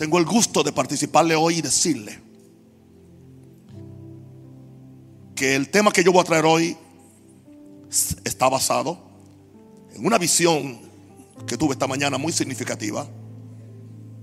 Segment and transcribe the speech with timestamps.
[0.00, 2.18] tengo el gusto de participarle hoy y decirle
[5.36, 6.74] que el tema que yo voy a traer hoy
[8.24, 8.98] está basado
[9.92, 10.80] en una visión
[11.46, 13.06] que tuve esta mañana muy significativa,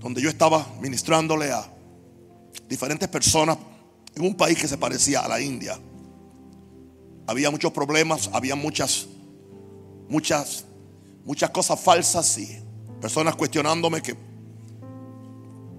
[0.00, 1.72] donde yo estaba ministrándole a
[2.68, 3.56] diferentes personas
[4.16, 5.78] en un país que se parecía a la India.
[7.28, 9.06] Había muchos problemas, había muchas,
[10.08, 10.64] muchas,
[11.24, 12.48] muchas cosas falsas y
[13.00, 14.27] personas cuestionándome que,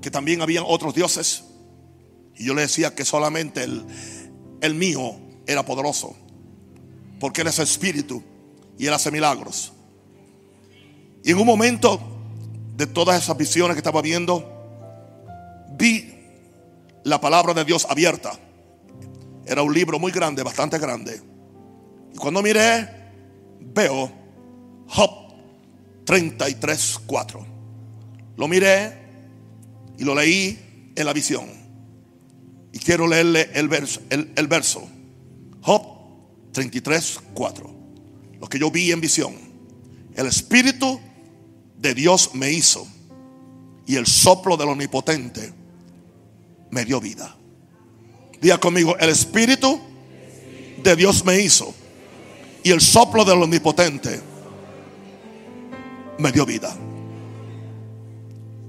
[0.02, 1.44] que también habían otros dioses.
[2.36, 3.86] Y yo le decía que solamente el,
[4.62, 6.16] el mío era poderoso,
[7.20, 8.24] porque Él es espíritu
[8.78, 9.74] y Él hace milagros.
[11.24, 12.00] Y en un momento
[12.76, 14.60] de todas esas visiones que estaba viendo,
[15.78, 16.14] vi
[17.04, 18.32] la palabra de Dios abierta.
[19.46, 21.22] Era un libro muy grande, bastante grande.
[22.14, 22.88] Y cuando miré,
[23.60, 24.12] veo
[24.88, 25.12] Job
[26.06, 27.46] 33, 4.
[28.38, 28.99] Lo miré
[30.00, 30.58] y lo leí
[30.96, 31.46] en la visión.
[32.72, 34.02] Y quiero leerle el verso.
[34.10, 34.88] El, verso.
[35.62, 35.84] Job
[36.54, 37.76] 33, 4.
[38.40, 39.36] Lo que yo vi en visión.
[40.16, 41.00] El Espíritu
[41.78, 42.88] de Dios me hizo.
[43.86, 45.54] Y el soplo del Omnipotente
[46.72, 47.36] me dio vida.
[48.40, 49.82] Diga conmigo, el Espíritu
[50.82, 51.74] de Dios me hizo.
[52.64, 54.22] Y el soplo del Omnipotente
[56.20, 56.74] me dio vida.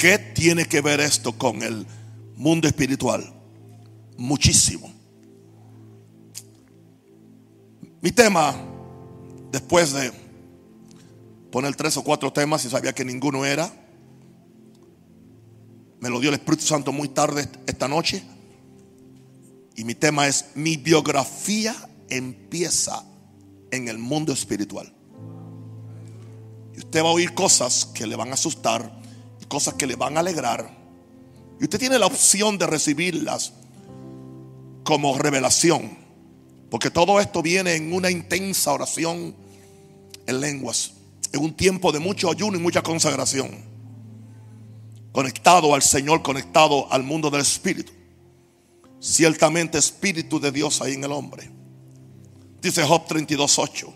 [0.01, 1.87] ¿Qué tiene que ver esto con el
[2.35, 3.35] mundo espiritual?
[4.17, 4.91] Muchísimo.
[8.01, 8.57] Mi tema,
[9.53, 10.11] después de
[11.53, 13.71] poner tres o cuatro temas y sabía que ninguno era,
[16.01, 18.23] me lo dio el Espíritu Santo muy tarde esta noche.
[19.77, 21.77] Y mi tema es, mi biografía
[22.09, 23.05] empieza
[23.71, 24.91] en el mundo espiritual.
[26.75, 29.00] Y usted va a oír cosas que le van a asustar
[29.51, 30.79] cosas que le van a alegrar.
[31.61, 33.53] Y usted tiene la opción de recibirlas
[34.85, 35.99] como revelación.
[36.71, 39.35] Porque todo esto viene en una intensa oración
[40.27, 40.93] en lenguas.
[41.33, 43.71] En un tiempo de mucho ayuno y mucha consagración
[45.13, 47.93] conectado al Señor, conectado al mundo del Espíritu.
[49.01, 51.51] Ciertamente Espíritu de Dios hay en el hombre.
[52.61, 53.93] Dice Job 32.8.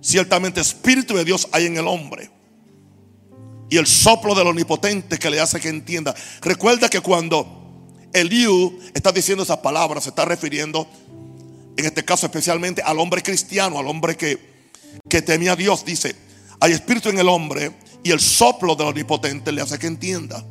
[0.00, 2.30] Ciertamente Espíritu de Dios hay en el hombre.
[3.68, 6.14] Y el soplo del omnipotente que le hace que entienda.
[6.40, 10.88] Recuerda que cuando Eliú está diciendo esas palabras, se está refiriendo,
[11.76, 14.38] en este caso especialmente al hombre cristiano, al hombre que,
[15.08, 15.84] que temía a Dios.
[15.84, 16.14] Dice,
[16.60, 17.72] hay espíritu en el hombre
[18.02, 20.44] y el soplo del omnipotente le hace que entienda.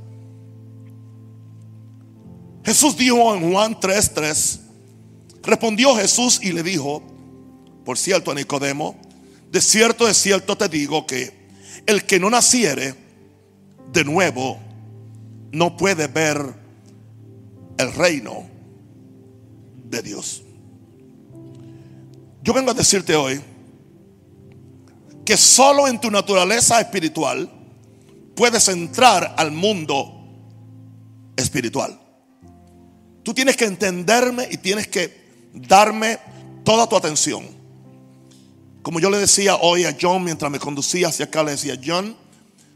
[2.66, 4.60] Jesús dijo en Juan 3:3,
[5.44, 7.04] respondió Jesús y le dijo,
[7.86, 9.00] por cierto a Nicodemo,
[9.52, 11.46] de cierto, de cierto te digo que
[11.86, 13.05] el que no naciere
[13.92, 14.60] de nuevo
[15.52, 16.54] no puede ver
[17.78, 18.46] el reino
[19.86, 20.44] de Dios.
[22.44, 23.42] Yo vengo a decirte hoy,
[25.26, 27.50] que solo en tu naturaleza espiritual
[28.36, 30.14] puedes entrar al mundo
[31.36, 32.00] espiritual.
[33.24, 36.20] Tú tienes que entenderme y tienes que darme
[36.64, 37.44] toda tu atención.
[38.84, 42.16] Como yo le decía hoy a John mientras me conducía hacia acá, le decía, John,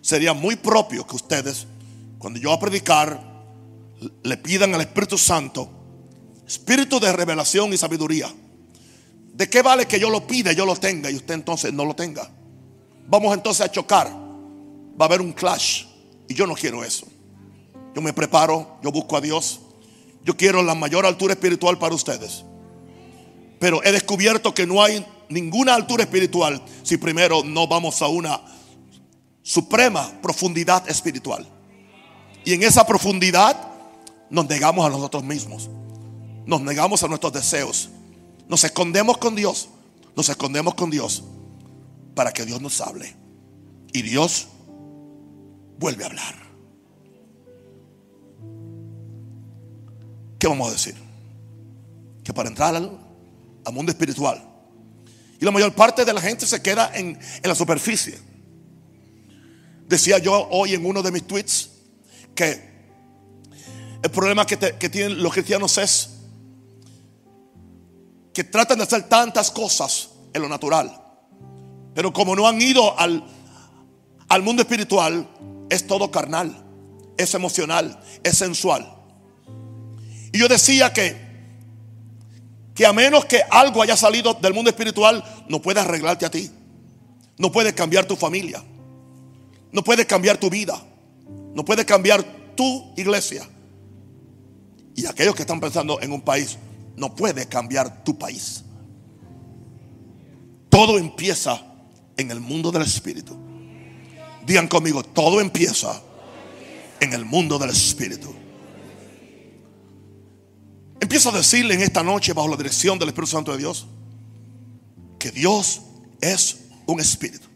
[0.02, 1.68] sería muy propio que ustedes,
[2.18, 3.30] cuando yo a predicar,
[4.24, 5.70] le pidan al Espíritu Santo,
[6.48, 8.34] espíritu de revelación y sabiduría.
[9.34, 11.96] ¿De qué vale que yo lo pida yo lo tenga y usted entonces no lo
[11.96, 12.30] tenga?
[13.08, 14.08] Vamos entonces a chocar.
[14.10, 15.86] Va a haber un clash.
[16.28, 17.08] Y yo no quiero eso.
[17.96, 19.62] Yo me preparo, yo busco a Dios.
[20.24, 22.44] Yo quiero la mayor altura espiritual para ustedes.
[23.60, 28.42] Pero he descubierto que no hay ninguna altura espiritual si primero no vamos a una
[29.50, 31.44] suprema profundidad espiritual.
[32.46, 33.58] Y en esa profundidad
[34.30, 35.72] nos negamos a nosotros mismos.
[36.46, 37.90] Nos negamos a nuestros deseos.
[38.48, 39.70] Nos escondemos con Dios.
[40.16, 41.24] Nos escondemos con Dios
[42.14, 43.16] para que Dios nos hable.
[43.92, 44.50] Y Dios
[45.80, 46.36] vuelve a hablar.
[50.38, 50.96] ¿Qué vamos a decir?
[52.24, 53.00] Que para entrar al,
[53.74, 54.44] mundo espiritual,
[55.40, 58.29] y la mayor parte de la gente se queda en, la superficie.
[59.90, 61.72] Decía yo hoy en uno de mis tweets
[62.34, 62.70] que
[64.02, 66.12] el problema que, que tienen los cristianos es
[68.34, 71.10] que tratan de hacer tantas cosas en lo natural
[71.94, 73.24] pero como no han ido al,
[74.30, 75.28] al mundo espiritual,
[75.70, 76.56] es todo carnal,
[77.18, 78.90] es emocional, es sensual.
[80.32, 81.18] Y yo decía que,
[82.74, 86.50] que a menos que algo haya salido del mundo espiritual, no puede arreglarte a ti.
[87.38, 88.64] No puede cambiar tu familia.
[89.72, 90.82] No puede cambiar tu vida.
[91.54, 92.24] No puede cambiar
[92.56, 93.48] tu iglesia
[95.00, 96.58] y aquellos que están pensando en un país,
[96.98, 98.66] no puede cambiar tu país.
[100.70, 101.62] Todo empieza
[102.18, 103.34] en el mundo del Espíritu.
[104.46, 106.02] Digan conmigo, todo empieza
[107.00, 108.36] en el mundo del Espíritu.
[111.00, 113.88] Empiezo a decirle en esta noche, bajo la dirección del Espíritu Santo de Dios,
[115.18, 115.82] que Dios
[116.20, 117.48] es un espíritu.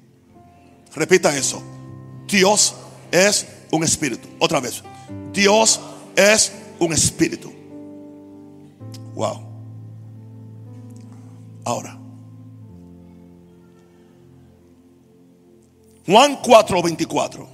[0.96, 1.62] Repita eso.
[2.28, 2.76] Dios
[3.12, 4.28] es un espíritu.
[4.40, 4.84] Otra vez.
[5.32, 5.80] Dios
[6.16, 7.52] es un espíritu.
[9.16, 9.42] Wow.
[11.66, 12.00] Ahora.
[16.06, 17.48] Juan 4:24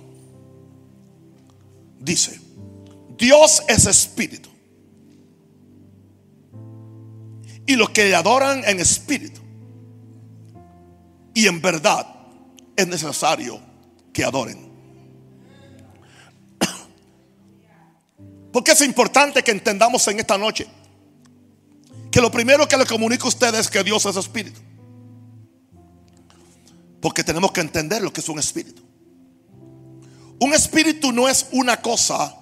[1.99, 2.39] dice,
[3.17, 4.49] Dios es espíritu.
[7.67, 9.41] Y los que le adoran en espíritu
[11.35, 12.07] y en verdad
[12.75, 13.68] es necesario
[14.13, 14.69] que adoren.
[18.53, 20.67] Porque es importante que entendamos en esta noche
[22.11, 24.59] que lo primero que le comunico a ustedes es que Dios es espíritu.
[27.01, 28.81] Porque tenemos que entender lo que es un espíritu.
[30.39, 32.35] Un espíritu no es una cosa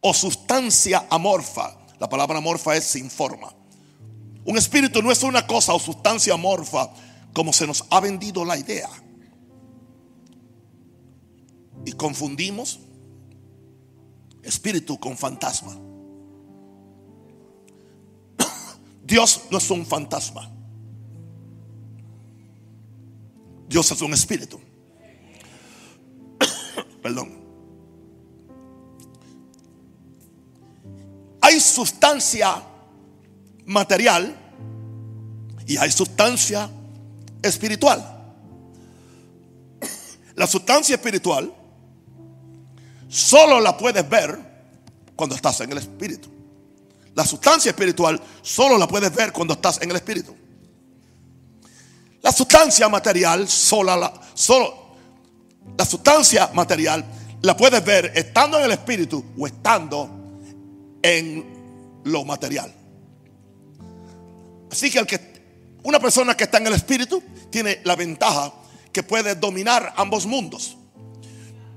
[0.00, 1.76] o sustancia amorfa.
[1.98, 3.54] La palabra amorfa es sin forma.
[4.44, 6.90] Un espíritu no es una cosa o sustancia amorfa
[7.32, 8.88] como se nos ha vendido la idea.
[11.84, 12.80] Y confundimos
[14.42, 15.76] espíritu con fantasma.
[19.10, 20.48] Dios no es un fantasma.
[23.68, 24.60] Dios es un espíritu.
[27.02, 27.40] Perdón.
[31.40, 32.62] Hay sustancia
[33.66, 34.36] material
[35.66, 36.70] y hay sustancia
[37.42, 38.04] espiritual.
[40.36, 41.52] La sustancia espiritual
[43.10, 44.38] solo la puedes ver
[45.14, 46.30] cuando estás en el espíritu.
[47.14, 50.34] La sustancia espiritual solo la puedes ver cuando estás en el espíritu.
[52.22, 54.80] La sustancia material sola la, solo
[55.76, 57.04] la sustancia material
[57.42, 60.10] la puedes ver estando en el espíritu o estando
[61.02, 62.72] en lo material.
[64.70, 68.52] Así que, el que una persona que está en el espíritu tiene la ventaja
[68.92, 70.76] que puede dominar ambos mundos.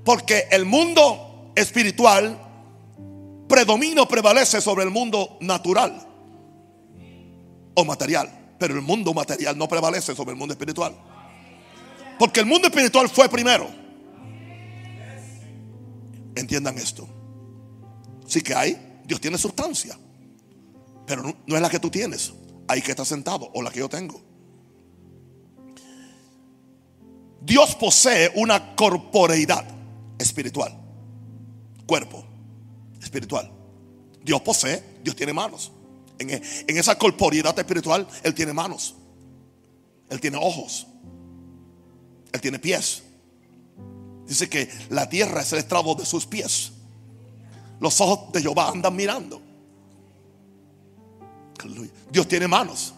[0.04, 2.38] Porque el mundo espiritual
[3.48, 6.06] predomina o prevalece sobre el mundo natural
[7.74, 8.56] o material.
[8.58, 10.94] Pero el mundo material no prevalece sobre el mundo espiritual.
[12.18, 13.68] Porque el mundo espiritual fue primero.
[16.36, 17.08] Entiendan esto.
[18.26, 19.98] Sí que hay, Dios tiene sustancia.
[21.06, 22.32] Pero no, es la que tú tienes.
[22.68, 24.20] Ahí que está sentado o la que yo tengo.
[27.40, 29.73] Dios posee una corporeidad
[30.18, 30.76] espiritual.
[31.86, 32.24] Cuerpo
[33.02, 33.50] espiritual.
[34.22, 35.72] Dios posee, Dios tiene manos.
[36.18, 38.94] En, en esa corporeidad espiritual, Él tiene manos.
[40.08, 40.86] Él tiene ojos.
[42.32, 43.02] Él tiene pies.
[44.26, 46.72] Dice que la tierra es el estrado de sus pies.
[47.80, 49.42] Los ojos de Jehová andan mirando.
[52.10, 52.94] Dios tiene manos.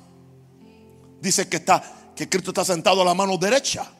[1.20, 3.90] Dice que está que Cristo está sentado a la mano derecha.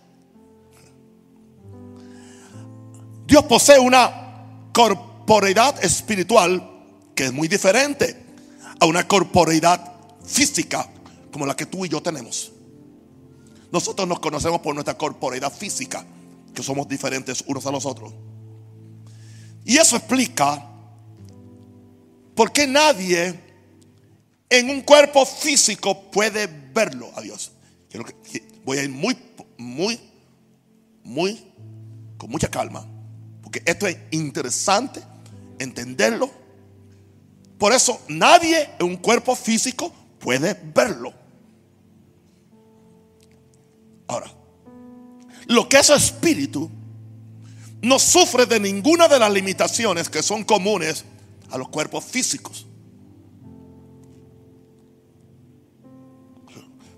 [3.26, 6.70] Dios posee una corporeidad espiritual
[7.14, 8.24] que es muy diferente
[8.78, 10.88] a una corporeidad física
[11.32, 12.52] como la que tú y yo tenemos.
[13.72, 16.04] Nosotros nos conocemos por nuestra corporeidad física,
[16.54, 18.14] que somos diferentes unos a los otros.
[19.64, 20.64] Y eso explica
[22.34, 23.38] por qué nadie
[24.48, 27.52] en un cuerpo físico puede verlo a Dios.
[28.64, 29.16] Voy a ir muy,
[29.58, 29.98] muy,
[31.02, 31.42] muy,
[32.16, 32.86] con mucha calma,
[33.64, 35.02] esto es interesante
[35.58, 36.30] entenderlo.
[37.58, 41.12] Por eso nadie en un cuerpo físico puede verlo.
[44.08, 44.30] Ahora,
[45.46, 46.70] lo que es espíritu
[47.82, 51.04] no sufre de ninguna de las limitaciones que son comunes
[51.50, 52.66] a los cuerpos físicos.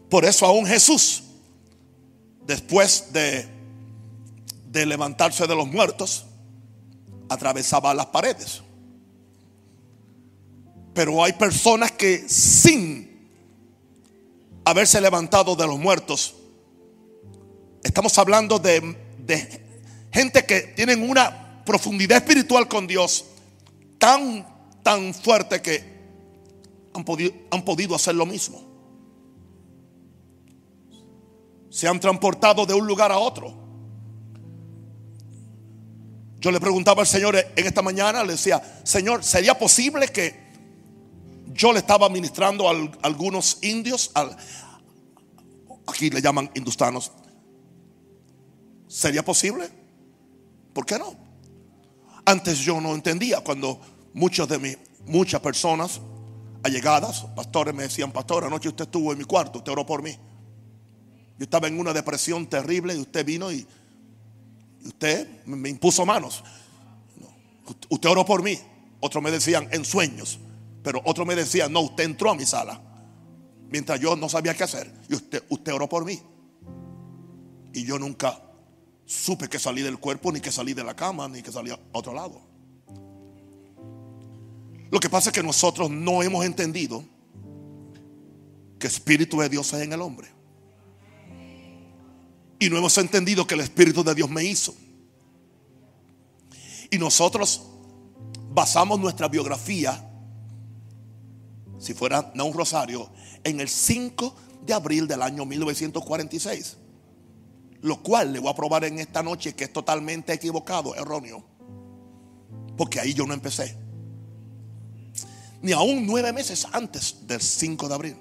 [0.09, 1.23] Por eso aún Jesús,
[2.47, 3.47] después de,
[4.71, 6.28] de levantarse de los muertos,
[7.29, 8.63] atravesaba las paredes.
[10.95, 13.31] Pero hay personas que sin
[14.65, 16.35] haberse levantado de los muertos,
[17.83, 18.97] estamos hablando de,
[20.11, 23.25] gente que tienen una profundidad espiritual con Dios
[23.99, 24.47] tan,
[24.83, 25.99] tan fuerte que
[26.95, 28.69] han podido, han podido hacer lo mismo.
[31.71, 33.55] se han transportado de un lugar a otro.
[36.41, 40.49] Yo le preguntaba al Señor en esta mañana, le decía, Señor, ¿sería posible que
[41.49, 44.13] yo le estaba ministrando a algunos indios,
[45.87, 47.11] aquí le llaman hindustanos?
[48.87, 49.69] ¿Sería posible?
[50.73, 51.17] ¿Por qué no?
[52.25, 53.81] Antes yo no entendía cuando
[54.15, 56.01] muchos de mis, muchas personas
[56.63, 60.17] allegadas, pastores me decían, pastor, anoche usted estuvo en mi cuarto, usted oró por mí.
[61.39, 63.67] Yo estaba en una depresión terrible y usted vino y,
[64.85, 66.43] usted me impuso manos.
[67.89, 68.59] Usted oró por mí.
[69.01, 70.41] Otros me decían en sueños,
[70.83, 72.83] pero otros me decían, no, usted entró a mi sala
[73.71, 74.93] mientras yo no sabía qué hacer.
[75.09, 76.21] Y usted, usted oró por mí.
[77.73, 78.43] Y yo nunca
[79.05, 81.79] supe que salí del cuerpo, ni que salí de la cama, ni que salí a
[81.93, 82.41] otro lado.
[84.91, 87.05] Lo que pasa es que nosotros no hemos entendido
[88.79, 90.29] que Espíritu de Dios es en el hombre.
[92.59, 94.75] Y no hemos entendido que el Espíritu de Dios me hizo.
[96.91, 97.63] Y nosotros
[98.51, 100.05] basamos nuestra biografía,
[101.79, 103.11] si fuera no un rosario,
[103.45, 104.35] en el 5
[104.67, 106.77] de abril del año 1946.
[107.83, 111.45] Lo cual le voy a probar en esta noche que es totalmente equivocado, erróneo.
[112.77, 113.77] Porque ahí yo no empecé.
[115.63, 118.17] Ni aún nueve meses antes del 5 de abril.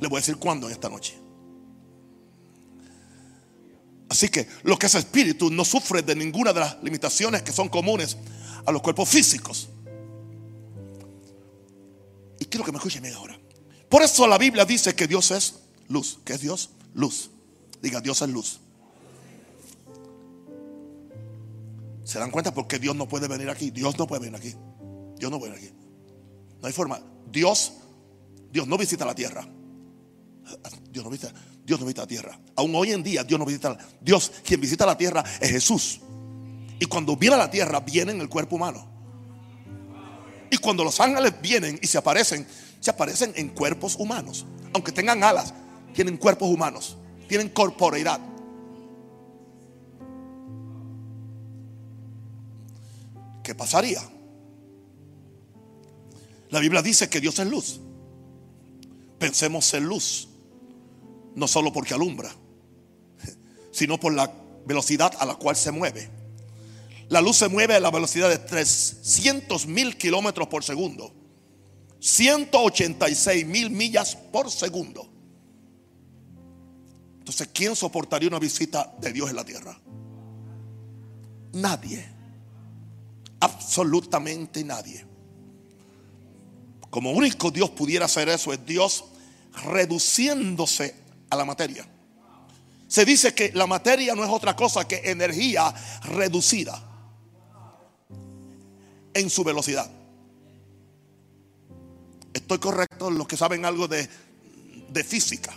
[0.00, 1.25] Le voy a decir cuándo en esta noche.
[4.08, 7.68] Así que lo que es espíritu no sufre de ninguna de las limitaciones que son
[7.68, 8.16] comunes
[8.64, 9.68] a los cuerpos físicos.
[12.38, 13.38] Y quiero que me escuchen ahora.
[13.88, 15.54] Por eso la Biblia dice que Dios es
[15.88, 16.18] luz.
[16.24, 16.70] ¿Qué es Dios?
[16.94, 17.30] Luz.
[17.82, 18.60] Diga, Dios es luz.
[22.04, 23.70] ¿Se dan cuenta por qué Dios no puede venir aquí?
[23.70, 24.54] Dios no puede venir aquí.
[25.18, 25.76] Dios no puede venir aquí.
[26.60, 27.00] No hay forma.
[27.30, 27.72] Dios,
[28.52, 29.46] Dios no visita la tierra.
[30.90, 31.32] Dios no visita,
[31.66, 32.40] Dios no visita la tierra.
[32.54, 36.00] Aún hoy en día Dios no visita la Dios, quien visita la tierra es Jesús.
[36.78, 38.86] Y cuando viene a la tierra, viene en el cuerpo humano.
[40.50, 42.46] Y cuando los ángeles vienen y se aparecen,
[42.80, 44.46] se aparecen en cuerpos humanos.
[44.72, 45.52] Aunque tengan alas,
[45.92, 46.96] tienen cuerpos humanos
[47.26, 48.20] tienen corporeidad.
[53.42, 54.00] ¿Qué pasaría?
[56.50, 57.80] La Biblia dice que Dios es luz.
[59.18, 60.28] Pensemos en luz,
[61.36, 62.34] no solo porque alumbra,
[63.70, 64.32] sino por la
[64.64, 66.10] velocidad a la cual se mueve.
[67.08, 71.14] La luz se mueve a la velocidad de 300 mil kilómetros por segundo,
[72.00, 75.08] 186 mil millas por segundo.
[77.18, 79.78] Entonces, ¿quién soportaría una visita de Dios en la tierra?
[81.52, 82.08] Nadie.
[83.40, 85.04] Absolutamente nadie.
[86.88, 89.04] Como único Dios pudiera hacer eso es Dios
[89.64, 91.86] reduciéndose a la materia.
[92.88, 96.80] Se dice que la materia no es otra cosa que energía reducida
[99.12, 99.90] en su velocidad.
[102.32, 104.08] Estoy correcto, los que saben algo de,
[104.88, 105.52] de física.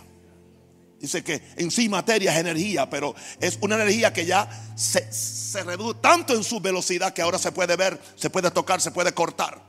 [0.98, 5.62] Dice que en sí materia es energía, pero es una energía que ya se, se,
[5.62, 9.12] reduce tanto en su velocidad que ahora se puede ver, se puede tocar, se puede
[9.12, 9.62] cortar.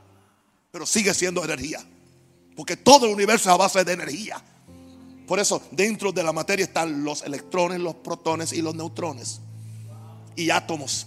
[0.70, 1.82] Pero sigue siendo energía.
[2.56, 4.42] Porque todo el universo es a base de energía.
[5.32, 9.40] Por eso dentro de la materia están los electrones, los protones y los neutrones.
[10.36, 11.06] Y átomos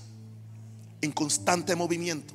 [1.00, 2.34] en constante movimiento.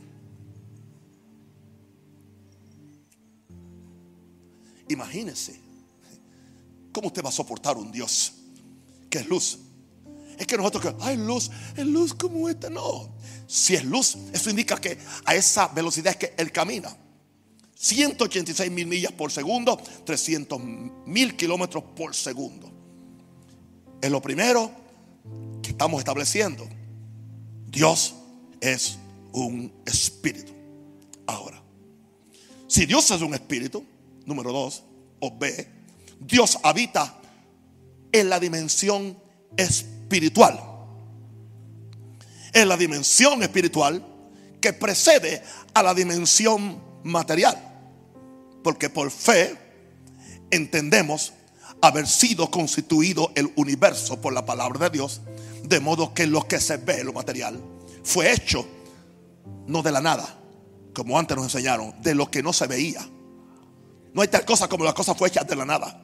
[4.89, 5.59] Imagínense
[6.93, 8.35] ¿Cómo usted va a soportar un Dios
[9.11, 9.59] que es luz?
[10.39, 12.71] Es que nosotros que, hay luz, es luz como esta.
[12.71, 13.13] No,
[13.49, 16.97] si es luz, eso indica que a esa velocidad es que Él camina.
[17.83, 20.61] 186 mil millas por segundo, 300
[21.07, 22.71] mil kilómetros por segundo.
[24.03, 24.71] Es lo primero
[25.63, 26.69] que estamos estableciendo.
[27.69, 28.15] Dios
[28.61, 28.99] es
[29.33, 30.53] un espíritu.
[31.27, 31.63] Ahora,
[32.69, 33.83] si Dios es un espíritu,
[34.27, 34.83] número dos,
[35.21, 35.67] o B,
[36.21, 37.19] Dios habita
[38.13, 39.17] en la dimensión
[39.57, 40.61] espiritual.
[42.53, 44.05] En la dimensión espiritual
[44.61, 47.70] que precede a la dimensión material.
[48.63, 49.57] Porque por fe
[50.51, 51.33] entendemos
[51.81, 55.21] haber sido constituido el universo por la palabra de Dios.
[55.65, 57.61] De modo que lo que se ve, lo material,
[58.03, 58.67] fue hecho
[59.67, 60.37] no de la nada,
[60.95, 63.07] como antes nos enseñaron, de lo que no se veía.
[64.13, 66.03] No hay tal cosa como la cosa fue hecha de la nada.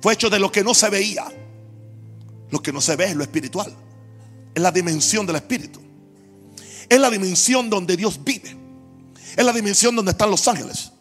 [0.00, 1.26] Fue hecho de lo que no se veía.
[2.50, 3.74] Lo que no se ve es lo espiritual.
[4.54, 5.80] Es la dimensión del espíritu.
[6.88, 8.56] Es la dimensión donde Dios vive.
[9.36, 10.92] Es la dimensión donde están los ángeles.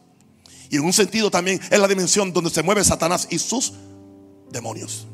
[0.69, 3.73] Y en un sentido también es la dimensión donde se mueve Satanás y sus
[4.51, 5.07] demonios.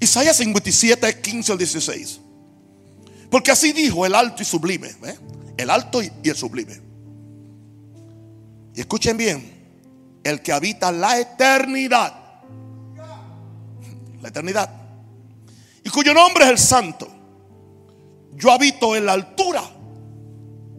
[0.00, 2.20] Isaías 57, 15 al 16.
[3.30, 4.88] Porque así dijo el alto y sublime.
[5.04, 5.18] ¿eh?
[5.56, 6.80] El alto y el sublime.
[8.74, 9.60] Y escuchen bien.
[10.24, 12.14] El que habita la eternidad.
[14.22, 14.70] La eternidad.
[15.84, 17.08] Y cuyo nombre es el santo.
[18.32, 19.62] Yo habito en la altura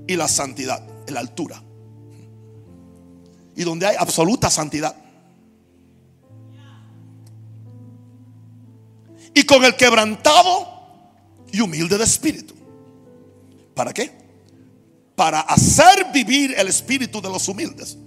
[0.08, 0.84] y la santidad.
[1.08, 1.62] En la altura.
[3.62, 4.96] Y donde hay absoluta santidad.
[9.36, 10.68] Y con el quebrantado
[11.52, 12.56] y humilde de espíritu.
[13.76, 14.12] ¿Para qué?
[15.16, 18.00] Para hacer vivir el espíritu de los humildes.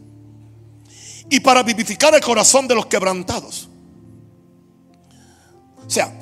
[1.31, 3.69] Y para vivificar el corazón de los quebrantados.
[5.87, 6.13] O sea,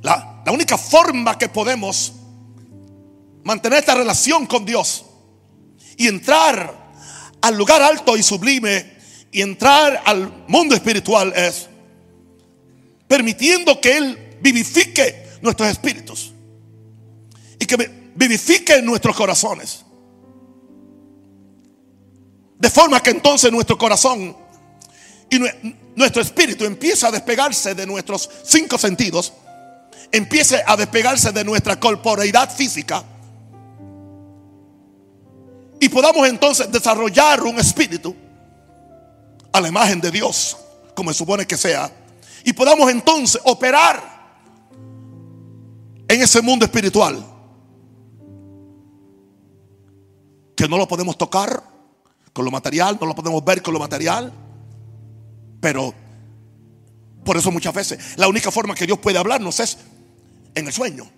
[0.00, 2.14] la, la única forma que podemos
[3.44, 5.04] mantener esta relación con Dios
[5.98, 6.81] y entrar
[7.42, 8.92] al lugar alto y sublime
[9.30, 11.68] y entrar al mundo espiritual es
[13.06, 16.32] permitiendo que Él vivifique nuestros espíritus
[17.58, 17.76] y que
[18.14, 19.84] vivifique nuestros corazones.
[22.58, 24.36] De forma que entonces nuestro corazón
[25.28, 25.38] y
[25.96, 29.32] nuestro espíritu empieza a despegarse de nuestros cinco sentidos,
[30.12, 33.04] empiece a despegarse de nuestra corporeidad física
[35.82, 38.14] y podamos entonces desarrollar un espíritu
[39.52, 40.56] a la imagen de Dios,
[40.94, 41.90] como se supone que sea,
[42.44, 44.00] y podamos entonces operar
[46.06, 47.26] en ese mundo espiritual
[50.54, 51.64] que no lo podemos tocar
[52.32, 54.32] con lo material, no lo podemos ver con lo material,
[55.60, 55.92] pero
[57.24, 59.78] por eso muchas veces la única forma que Dios puede hablarnos es
[60.54, 61.10] en el sueño.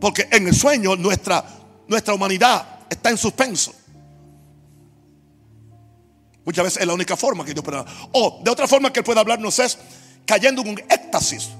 [0.00, 1.44] Porque en el sueño nuestra,
[1.86, 3.74] nuestra humanidad está en suspenso.
[6.44, 7.94] Muchas veces es la única forma que Dios puede hablar.
[8.12, 9.78] O de otra forma que Él puede hablarnos es
[10.24, 11.50] cayendo en un éxtasis.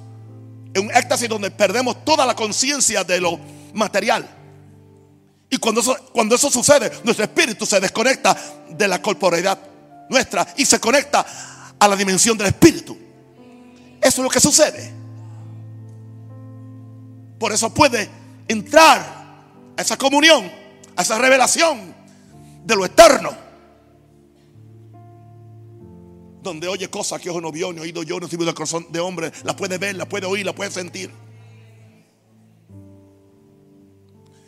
[0.73, 3.38] En un éxtasis donde perdemos toda la conciencia de lo
[3.75, 4.26] material.
[5.50, 8.37] Y cuando eso, cuando eso sucede, nuestro espíritu se desconecta
[8.70, 9.59] de la corporeidad
[10.09, 11.27] nuestra y se conecta
[11.79, 12.96] a la dimensión del espíritu.
[14.01, 14.92] Eso es lo que sucede.
[17.38, 18.09] Por eso puede
[18.48, 19.00] entrar
[19.76, 20.50] a esa comunión,
[20.96, 21.94] a esa revelación
[22.64, 23.30] de lo eterno.
[26.42, 29.30] Donde oye cosas que ojo no vio, ni oído yo, no el corazón de hombre,
[29.44, 31.11] la puede ver, la puede oír, la puede sentir.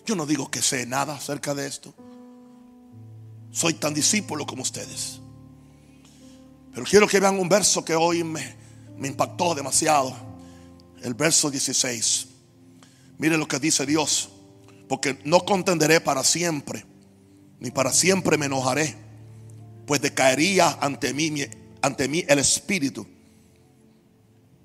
[0.06, 1.94] Yo no digo que sé nada acerca de esto.
[3.52, 5.20] Soy tan discípulo como ustedes.
[6.72, 8.56] Pero quiero que vean un verso que hoy me,
[8.96, 10.16] me impactó demasiado.
[11.02, 12.29] El verso 16.
[13.20, 14.30] Mire lo que dice Dios.
[14.88, 16.84] Porque no contenderé para siempre,
[17.60, 18.96] ni para siempre me enojaré,
[19.86, 21.44] pues decaería ante mí,
[21.80, 23.06] ante mí el espíritu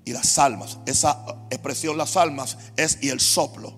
[0.04, 0.78] y las almas.
[0.86, 3.76] Esa expresión, las almas, es y el soplo.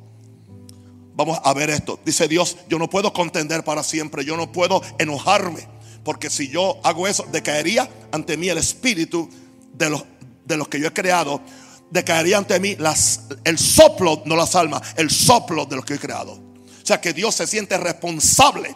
[1.15, 1.99] Vamos a ver esto.
[2.05, 5.67] Dice Dios, yo no puedo contender para siempre, yo no puedo enojarme,
[6.05, 9.29] porque si yo hago eso, decaería ante mí el espíritu
[9.75, 10.05] de los,
[10.47, 11.43] de los que yo he creado
[11.91, 15.99] decaería ante mí las, el soplo, no las almas, el soplo de lo que he
[15.99, 16.33] creado.
[16.33, 18.75] O sea que Dios se siente responsable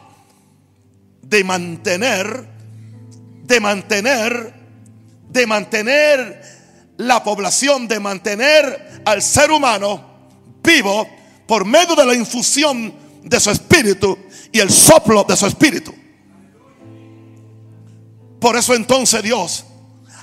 [1.23, 2.49] de mantener,
[3.45, 4.55] de mantener,
[5.31, 6.43] de mantener
[6.99, 10.29] la población, de mantener al ser humano
[10.63, 11.09] vivo
[11.47, 14.19] por medio de la infusión de su espíritu
[14.51, 15.95] y el soplo de su espíritu.
[18.39, 19.65] Por eso entonces Dios,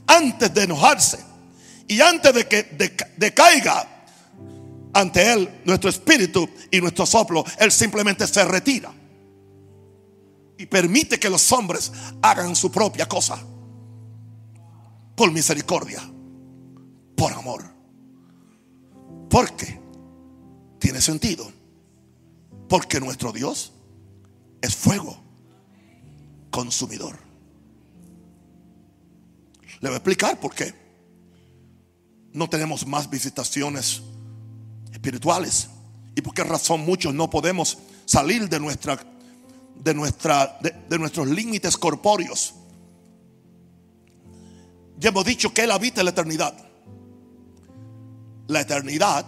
[0.06, 1.29] antes de enojarse,
[1.90, 2.68] y antes de que
[3.18, 4.06] decaiga
[4.94, 8.94] ante Él nuestro espíritu y nuestro soplo, Él simplemente se retira.
[10.60, 13.44] Y permite que los hombres hagan su propia cosa.
[15.16, 16.00] Por misericordia.
[17.16, 17.66] Por amor.
[19.28, 19.80] Porque
[20.78, 21.52] tiene sentido.
[22.68, 23.74] Porque nuestro Dios
[24.62, 25.20] es fuego
[26.52, 27.18] consumidor.
[29.80, 30.89] Le voy a explicar por qué
[32.34, 34.02] no tenemos más visitaciones
[34.92, 35.70] espirituales.
[36.16, 39.00] ¿Y por qué razón muchos no podemos salir de nuestra
[39.76, 42.54] de nuestra de, nuestros límites corpóreos?
[44.98, 46.54] Ya hemos dicho que él habita en la eternidad.
[48.48, 49.26] La eternidad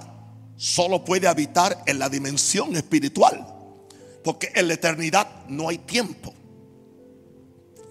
[0.57, 3.47] solo puede habitar en la dimensión espiritual,
[4.23, 6.33] porque en la eternidad no hay tiempo.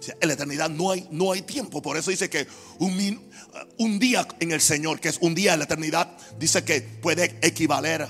[0.08, 1.82] En la eternidad no hay, no hay tiempo.
[1.82, 2.46] Por eso dice que
[2.78, 3.30] un,
[3.78, 7.38] un día en el Señor, que es un día en la eternidad, dice que puede
[7.42, 8.06] equivaler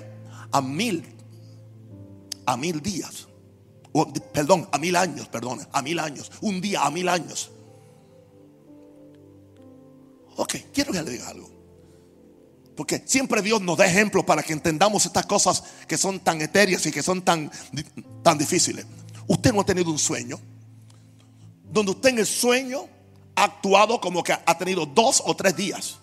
[0.53, 1.05] a mil,
[2.47, 3.27] a mil días.
[4.33, 6.31] perdón, a mil años, perdón, a mil años.
[6.41, 7.51] Un día a mil años.
[10.37, 11.51] Ok, quiero que le diga algo.
[12.77, 16.87] Porque siempre Dios nos da ejemplos para que entendamos estas cosas que son tan etéreas
[16.87, 17.51] y que son tan,
[18.23, 18.87] tan difíciles.
[19.27, 20.41] Usted no ha tenido un sueño
[21.71, 22.89] donde usted en el sueño
[23.37, 25.99] ha actuado como que ha tenido dos o tres días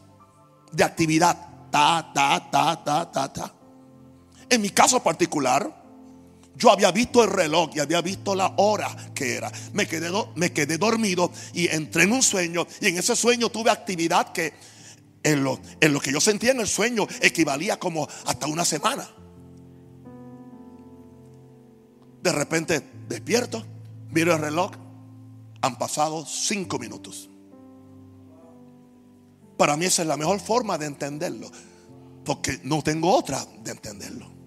[0.72, 1.38] de actividad.
[1.72, 3.54] Ta, ta, ta, ta, ta, ta.
[4.50, 5.84] En mi caso particular,
[6.56, 9.52] yo había visto el reloj y había visto la hora que era.
[9.74, 12.66] Me quedé, me quedé dormido y entré en un sueño.
[12.82, 14.54] Y en ese sueño tuve actividad que
[15.24, 19.08] en lo, en lo que yo sentía en el sueño equivalía como hasta una semana.
[22.24, 23.64] De repente despierto,
[24.10, 24.72] miro el reloj,
[25.68, 27.30] han pasado cinco minutos.
[29.58, 31.52] Para mí esa es la mejor forma de entenderlo,
[32.24, 34.38] porque no tengo otra de entenderlo.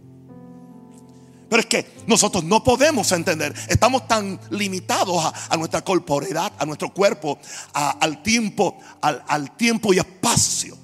[1.50, 3.52] Pero es que nosotros no podemos entender.
[3.68, 7.40] Estamos tan limitados a, nuestra corporeidad, a nuestro cuerpo,
[7.72, 10.78] al tiempo, al, tiempo y espacio.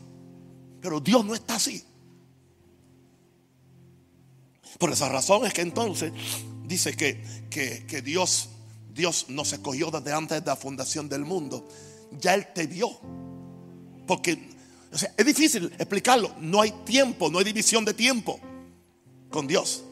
[0.81, 1.85] Pero Dios no está así.
[4.77, 6.13] Por esa razón es que entonces
[6.65, 8.49] dice que, que, Dios,
[8.97, 11.69] Dios nos escogió desde antes de la fundación del mundo.
[12.19, 12.99] Ya Él te vio.
[14.07, 14.57] Porque
[15.17, 16.35] es difícil explicarlo.
[16.41, 18.41] No hay tiempo, no hay división de tiempo
[19.31, 19.85] con Dios.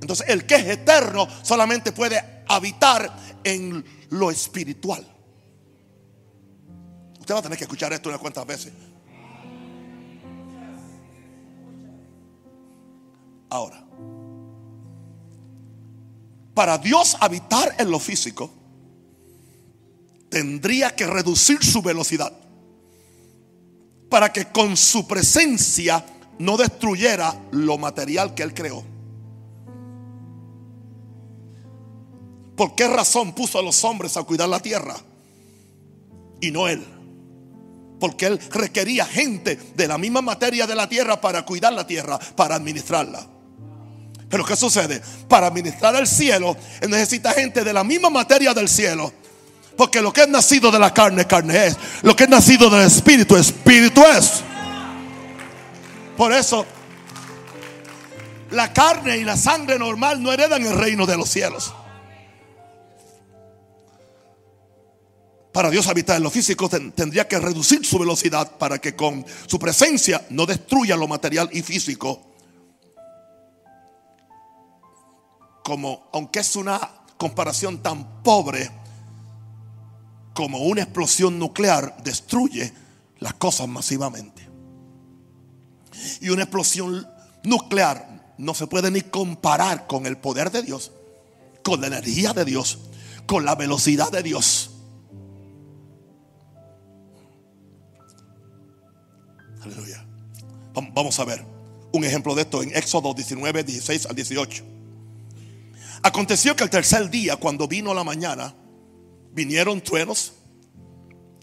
[0.00, 5.06] Entonces el que es eterno solamente puede habitar en lo espiritual.
[7.20, 8.72] Usted va a tener que escuchar esto unas cuantas veces.
[13.50, 13.85] Ahora,
[16.56, 18.50] para Dios habitar en lo físico,
[20.30, 22.32] tendría que reducir su velocidad
[24.08, 26.02] para que con su presencia
[26.38, 28.82] no destruyera lo material que Él creó.
[32.56, 34.96] ¿Por qué razón puso a los hombres a cuidar la tierra?
[36.40, 36.82] Y no Él.
[38.00, 42.18] Porque Él requería gente de la misma materia de la tierra para cuidar la tierra,
[42.34, 43.35] para administrarla.
[44.36, 45.00] Pero ¿qué sucede?
[45.30, 46.54] Para administrar el cielo,
[46.86, 49.10] necesita gente de la misma materia del cielo.
[49.78, 51.76] Porque lo que es nacido de la carne, carne es.
[52.02, 54.42] Lo que es nacido del espíritu, espíritu es.
[56.18, 56.66] Por eso,
[58.50, 61.72] la carne y la sangre normal no heredan el reino de los cielos.
[65.50, 69.58] Para Dios habitar en lo físico tendría que reducir su velocidad para que con su
[69.58, 72.25] presencia no destruya lo material y físico.
[75.66, 76.78] Como, aunque es una
[77.16, 78.70] comparación tan pobre
[80.32, 82.72] como una explosión nuclear destruye
[83.18, 84.48] las cosas masivamente.
[86.20, 87.04] Y una explosión
[87.42, 90.92] nuclear no se puede ni comparar con el poder de Dios,
[91.64, 92.78] con la energía de Dios,
[93.26, 94.70] con la velocidad de Dios.
[99.62, 100.06] Aleluya.
[100.94, 101.44] Vamos a ver
[101.90, 104.75] un ejemplo de esto en Éxodo 19, 16 al 18.
[106.02, 108.54] Aconteció que el tercer día, cuando vino la mañana,
[109.32, 110.32] vinieron truenos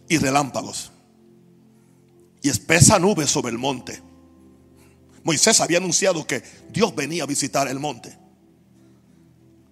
[0.07, 0.91] y relámpagos
[2.43, 3.99] y espesa nube sobre el monte.
[5.23, 8.15] Moisés había anunciado que Dios venía a visitar el monte,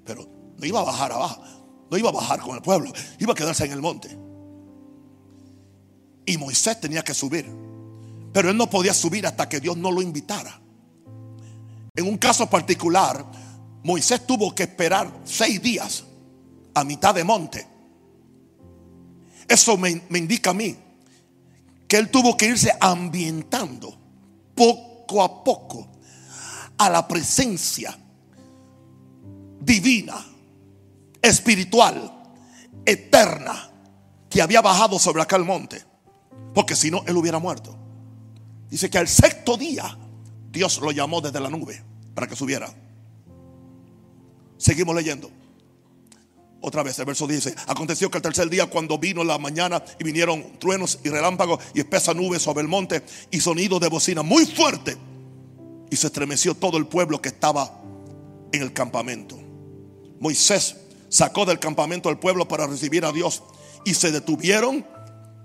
[0.05, 0.25] pero
[0.57, 1.43] no iba a bajar abajo,
[1.91, 4.17] no iba a bajar con el pueblo, iba a quedarse en el monte.
[6.25, 7.45] Y Moisés tenía que subir.
[8.31, 10.61] Pero él no podía subir hasta que Dios no lo invitara.
[11.93, 13.25] En un caso particular,
[13.83, 16.03] Moisés tuvo que esperar seis días
[16.73, 17.67] a mitad de monte.
[19.47, 20.75] Eso me, indica a mí
[21.87, 23.97] que él tuvo que irse ambientando
[24.55, 25.87] poco a poco
[26.77, 27.97] a la presencia
[29.59, 30.25] divina,
[31.21, 32.33] espiritual,
[32.85, 33.69] eterna
[34.29, 35.83] que había bajado sobre aquel monte.
[36.53, 37.77] Porque si no, él hubiera muerto.
[38.69, 39.97] Dice que al sexto día
[40.49, 41.83] Dios lo llamó desde la nube
[42.15, 42.73] para que subiera.
[44.62, 45.32] Seguimos leyendo.
[46.62, 50.04] Otra vez, el verso dice, aconteció que el tercer día cuando vino la mañana y
[50.04, 54.45] vinieron truenos y relámpagos y espesa nube sobre el monte y sonido de bocina muy
[54.45, 54.95] fuerte
[55.89, 57.82] y se estremeció todo el pueblo que estaba
[58.52, 59.39] en el campamento.
[60.19, 60.76] Moisés
[61.10, 63.41] sacó del campamento al pueblo para recibir a Dios
[63.84, 64.86] y se detuvieron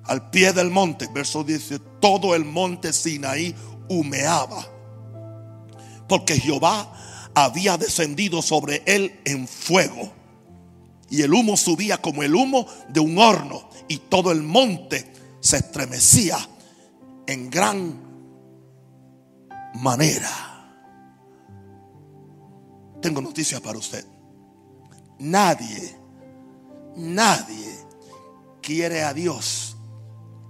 [0.05, 1.09] al pie del monte.
[1.15, 3.55] Verso dice, todo el monte Sinaí
[3.89, 4.67] humeaba.
[6.07, 6.93] Porque Jehová
[7.37, 10.11] había descendido sobre él en fuego.
[11.11, 13.69] Y el humo subía como el humo de un horno.
[13.89, 16.39] Y todo el monte se estremecía
[17.27, 18.01] en gran
[19.75, 20.31] manera.
[23.03, 24.05] Tengo noticias para usted.
[25.19, 25.95] Nadie,
[26.97, 27.77] nadie
[28.63, 29.77] quiere a Dios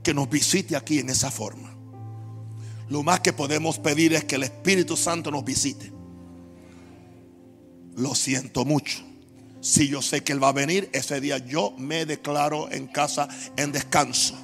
[0.05, 1.75] que nos visite aquí en esa forma.
[2.89, 5.96] Lo más que podemos pedir es que el Espíritu Santo nos visite.
[7.97, 8.99] Lo siento mucho.
[9.61, 13.27] Si yo sé que Él va a venir, ese día yo me declaro en casa
[13.57, 14.35] en descanso.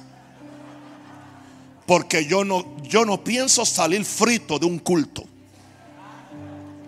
[1.85, 5.23] Porque yo no, yo no pienso salir frito de un culto.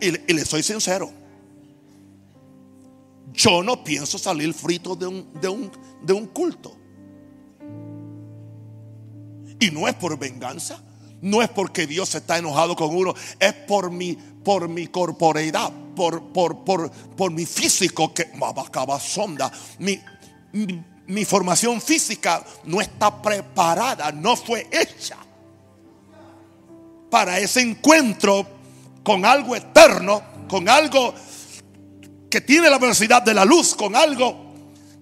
[0.02, 1.12] Y, y le soy sincero.
[3.32, 6.76] Yo no pienso salir frito de un, de un, de un culto.
[9.60, 10.82] Y no es por venganza.
[11.22, 13.14] No es porque Dios está enojado con uno.
[13.40, 15.74] Es por mi, por mi corporeidad.
[15.96, 18.32] Por, por, por, por mi físico que
[19.00, 19.52] sonda.
[19.80, 20.00] Mi,
[20.54, 24.12] mi, mi formación física no está preparada.
[24.12, 25.18] No fue hecha
[27.10, 28.46] para ese encuentro
[29.04, 30.22] con algo eterno.
[30.48, 31.14] Con algo
[32.30, 33.74] que tiene la velocidad de la luz.
[33.74, 34.46] Con algo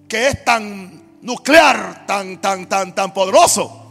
[0.08, 3.82] que es tan nuclear, tan, tan, tan, tan poderoso.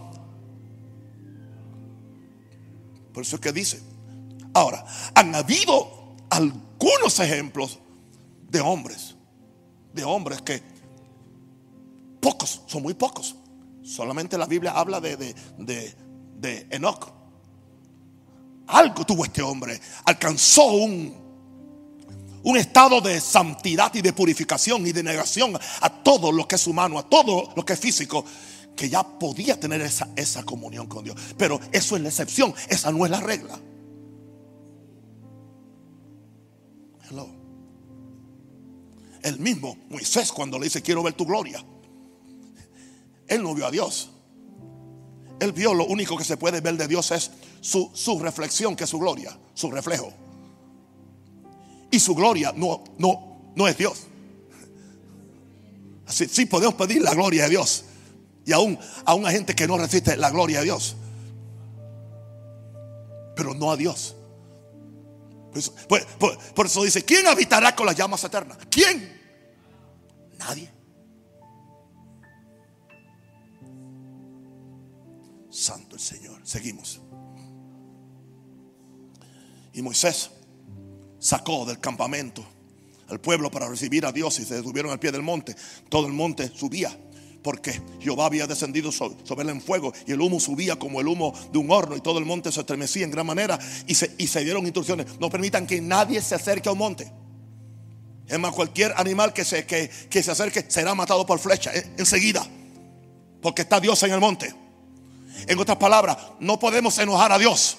[3.14, 3.93] Por eso es que dice.
[4.54, 4.86] Ahora,
[5.16, 7.80] han habido algunos ejemplos
[8.50, 9.16] de hombres,
[9.94, 10.62] de hombres que
[12.20, 13.36] pocos, son muy pocos.
[13.84, 15.96] Solamente la Biblia habla de, de, de,
[16.38, 17.12] de Enoch.
[18.68, 21.14] Algo tuvo este hombre, alcanzó un,
[22.44, 26.68] un estado de santidad y de purificación y de negación a todo lo que es
[26.68, 28.24] humano, a todo lo que es físico
[28.76, 31.18] que ya podía tener esa, esa comunión con Dios.
[31.38, 33.60] Pero eso es la excepción, esa no es la regla.
[39.22, 41.64] El mismo Moisés cuando le dice quiero ver tu gloria.
[43.28, 44.10] Él no vio a Dios.
[45.40, 48.84] Él vio lo único que se puede ver de Dios es su, su reflexión, que
[48.84, 50.12] es su gloria, su reflejo.
[51.92, 54.08] Y su gloria no, no, no es Dios.
[56.06, 57.86] Así, sí podemos pedir la gloria de Dios
[58.46, 60.96] y aún, a una gente que no resiste la gloria de Dios.
[63.36, 64.16] Pero no a Dios.
[66.56, 68.58] Por eso, dice, ¿quién habitará con las llamas eternas?
[68.70, 69.22] ¿Quién?
[70.38, 70.72] Nadie.
[75.50, 76.42] Santo el Señor.
[76.44, 77.00] Seguimos.
[79.74, 80.32] Y Moisés
[81.20, 82.46] sacó del campamento
[83.08, 85.56] al pueblo para recibir a Dios y se detuvieron al pie del monte.
[85.90, 86.96] Todo el monte subía
[87.44, 91.34] porque Jehová había descendido sobre él en fuego y el humo subía como el humo
[91.52, 94.28] de un horno y todo el monte se estremecía en gran manera y se, y
[94.28, 95.20] se dieron instrucciones.
[95.20, 97.12] No permitan que nadie se acerque a un monte.
[98.28, 99.90] Es más, cualquier animal que se, que,
[100.24, 102.48] se acerque será matado por flecha eh, enseguida,
[103.42, 104.54] porque está Dios en el monte.
[105.46, 107.78] En otras palabras, no podemos enojar a Dios.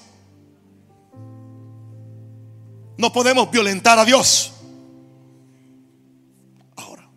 [2.99, 4.53] No podemos violentar a Dios.
[6.77, 7.09] Ahora,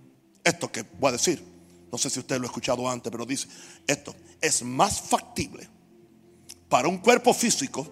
[0.43, 1.56] esto que voy a decir
[1.91, 3.47] no sé si usted lo ha escuchado antes, pero dice
[3.85, 5.67] esto, es más factible
[6.69, 7.87] para un cuerpo físico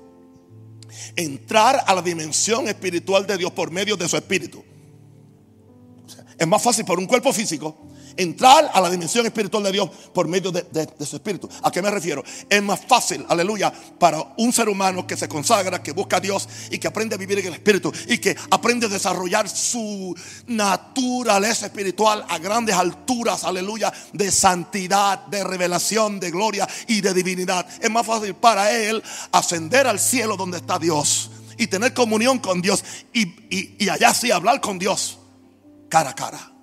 [1.15, 4.63] entrar a la dimensión espiritual de Dios por medio de su espíritu.
[6.37, 7.77] es más fácil para un cuerpo físico
[8.17, 10.65] entrar a la dimensión espiritual de Dios por medio de,
[11.05, 11.49] su espíritu.
[11.63, 12.23] ¿A qué me refiero?
[12.49, 16.47] Es más fácil, aleluya, para un ser humano que se consagra, que busca a Dios
[16.71, 20.15] y que aprende a vivir en el espíritu y que aprende a desarrollar su
[20.47, 27.65] naturaleza espiritual a grandes alturas, aleluya, de santidad, de revelación, de gloria y de divinidad.
[27.81, 32.61] Es más fácil para él ascender al cielo donde está Dios y tener comunión con
[32.61, 35.19] Dios y, y allá sí hablar con Dios
[35.89, 36.54] cara a cara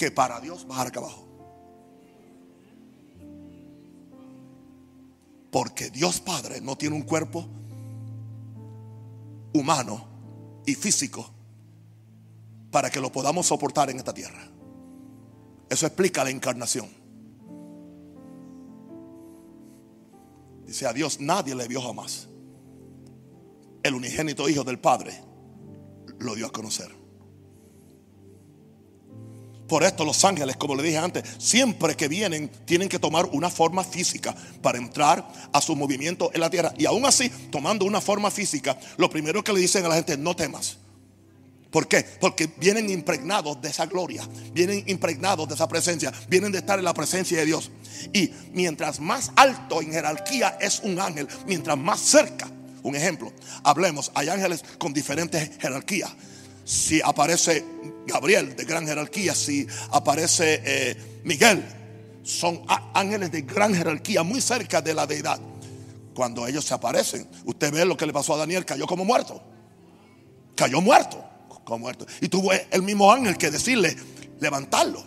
[0.00, 1.28] que para Dios bajar acá abajo.
[5.52, 7.46] Porque Dios Padre no tiene un cuerpo
[9.52, 10.06] humano
[10.64, 11.28] y físico
[12.70, 14.42] para que lo podamos soportar en esta tierra.
[15.68, 16.88] Eso explica la encarnación.
[20.64, 22.26] Dice a Dios nadie le vio jamás.
[23.82, 25.22] El unigénito Hijo del Padre
[26.20, 26.99] lo dio a conocer.
[29.70, 33.48] Por esto los ángeles, como le dije antes, siempre que vienen tienen que tomar una
[33.48, 36.74] forma física para entrar a su movimiento en la tierra.
[36.76, 40.16] Y aún así, tomando una forma física, lo primero que le dicen a la gente,
[40.16, 40.78] no temas.
[41.70, 42.04] ¿Por qué?
[42.20, 46.84] Porque vienen impregnados de esa gloria, vienen impregnados de esa presencia, vienen de estar en
[46.84, 47.70] la presencia de Dios.
[48.12, 52.50] Y mientras más alto en jerarquía es un ángel, mientras más cerca,
[52.82, 56.10] un ejemplo, hablemos, hay ángeles con diferentes jerarquías
[56.64, 57.64] si aparece
[58.06, 61.64] Gabriel de gran jerarquía, si aparece eh, Miguel,
[62.22, 62.62] son
[62.94, 65.40] ángeles de gran jerarquía, muy cerca de la deidad.
[66.14, 69.42] Cuando ellos se aparecen, usted ve lo que le pasó a Daniel, cayó como muerto.
[70.54, 71.24] Cayó muerto,
[71.64, 72.06] como muerto.
[72.20, 73.96] Y tuvo el mismo ángel que decirle,
[74.40, 75.02] levantarlo.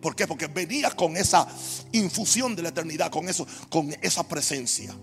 [0.00, 0.26] ¿Por qué?
[0.26, 1.46] Porque venía con esa
[1.92, 4.94] infusión de la eternidad, con eso, con esa presencia.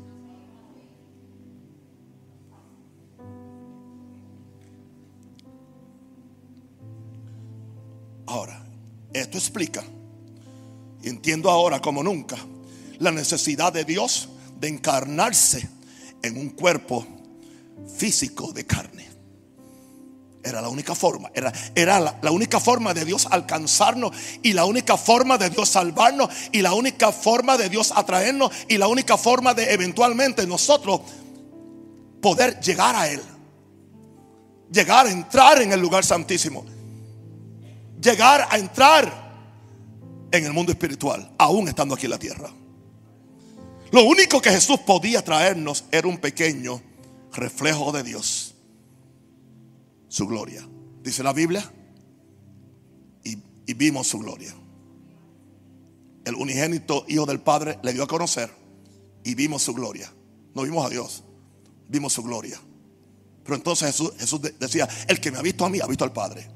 [8.26, 8.64] Ahora,
[9.14, 9.84] esto explica,
[11.04, 12.38] entiendo ahora como nunca,
[13.00, 15.70] la necesidad de Dios de encarnarse
[16.22, 17.06] en un cuerpo
[17.98, 19.04] físico de carne.
[20.44, 24.98] Era la única forma, era, era la, única forma de Dios alcanzarnos y la única
[24.98, 29.54] forma de Dios salvarnos y la única forma de Dios atraernos y la única forma
[29.54, 31.00] de eventualmente nosotros
[32.22, 33.22] poder llegar a Él.
[34.70, 36.66] Llegar a entrar en el lugar santísimo.
[38.04, 39.24] Llegar a entrar
[40.32, 42.50] en el mundo espiritual, aún estando aquí en la tierra.
[43.92, 46.82] Lo único que Jesús podía traernos era un pequeño
[47.32, 48.54] reflejo de Dios
[50.14, 50.64] su gloria.
[51.02, 51.72] Dice la Biblia.
[53.24, 54.54] Y, y, vimos su gloria.
[56.24, 58.52] El unigénito Hijo del Padre le dio a conocer
[59.24, 60.14] y vimos su gloria.
[60.54, 61.24] No vimos a Dios,
[61.90, 62.60] vimos su gloria.
[63.44, 66.14] Pero entonces Jesús, Jesús decía, el que me ha visto a mí ha visto al
[66.14, 66.48] Padre.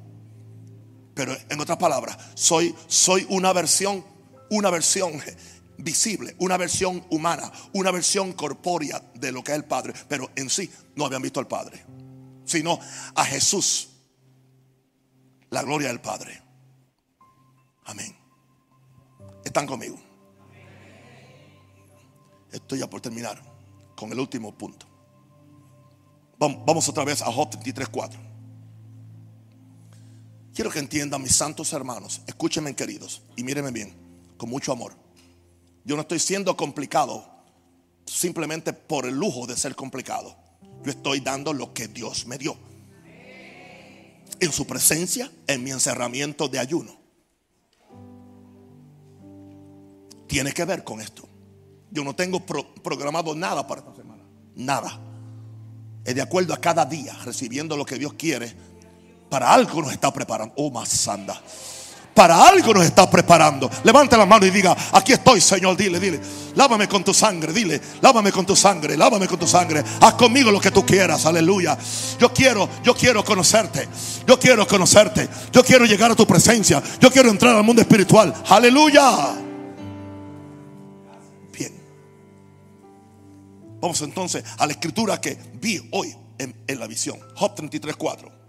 [1.17, 4.05] Pero en otras palabras, soy, soy una versión,
[4.49, 5.21] una versión
[5.77, 9.93] visible, una versión humana, una versión corpórea de lo que es el Padre.
[10.07, 11.83] Pero en sí no habían visto al Padre
[12.47, 12.79] sino
[13.13, 13.89] a Jesús,
[15.49, 16.41] la gloria del Padre.
[17.85, 18.15] Amén.
[19.43, 19.97] ¿Están conmigo?
[22.51, 23.41] Estoy ya por terminar
[23.95, 24.85] con el último punto.
[26.39, 28.36] Vamos otra vez a Job 33.4.
[30.57, 33.93] Quiero que entiendan mis santos hermanos, escúchenme queridos y mírenme bien,
[34.37, 34.95] con mucho amor.
[35.85, 37.23] Yo no estoy siendo complicado
[38.07, 40.35] simplemente por el lujo de ser complicado.
[40.83, 42.57] Yo estoy dando lo que Dios me dio.
[44.39, 46.99] En su presencia, en mi encerramiento de ayuno.
[50.25, 51.29] Tiene que ver con esto.
[51.91, 54.23] Yo no tengo programado nada para esta semana.
[54.55, 54.99] Nada.
[56.03, 58.66] Es de acuerdo a cada día, recibiendo lo que Dios quiere.
[59.29, 60.53] Para algo nos está preparando.
[60.57, 61.41] Oh, más sanda
[62.17, 63.69] para algo nos está preparando.
[63.83, 65.77] Levante la mano y diga, aquí estoy, Señor.
[65.77, 66.19] Dile, dile,
[66.55, 69.83] lávame con tu sangre, dile, lávame con tu sangre, lávame con tu sangre.
[70.01, 71.77] Haz conmigo lo que tú quieras, aleluya.
[72.19, 73.87] Yo quiero, yo quiero conocerte.
[74.25, 75.29] Yo quiero conocerte.
[75.51, 76.81] Yo quiero llegar a tu presencia.
[76.99, 78.33] Yo quiero entrar al mundo espiritual.
[78.49, 79.35] Aleluya.
[81.53, 81.71] Bien.
[83.79, 87.19] Vamos entonces a la escritura que vi hoy en, en la visión.
[87.35, 88.46] Job 33, 4.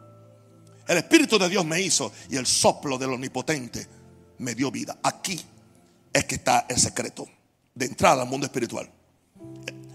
[0.88, 3.86] El Espíritu de Dios me hizo y el soplo del Omnipotente
[4.38, 4.98] me dio vida.
[5.02, 5.38] Aquí
[6.10, 7.28] es que está el secreto
[7.74, 8.90] de entrada al mundo espiritual.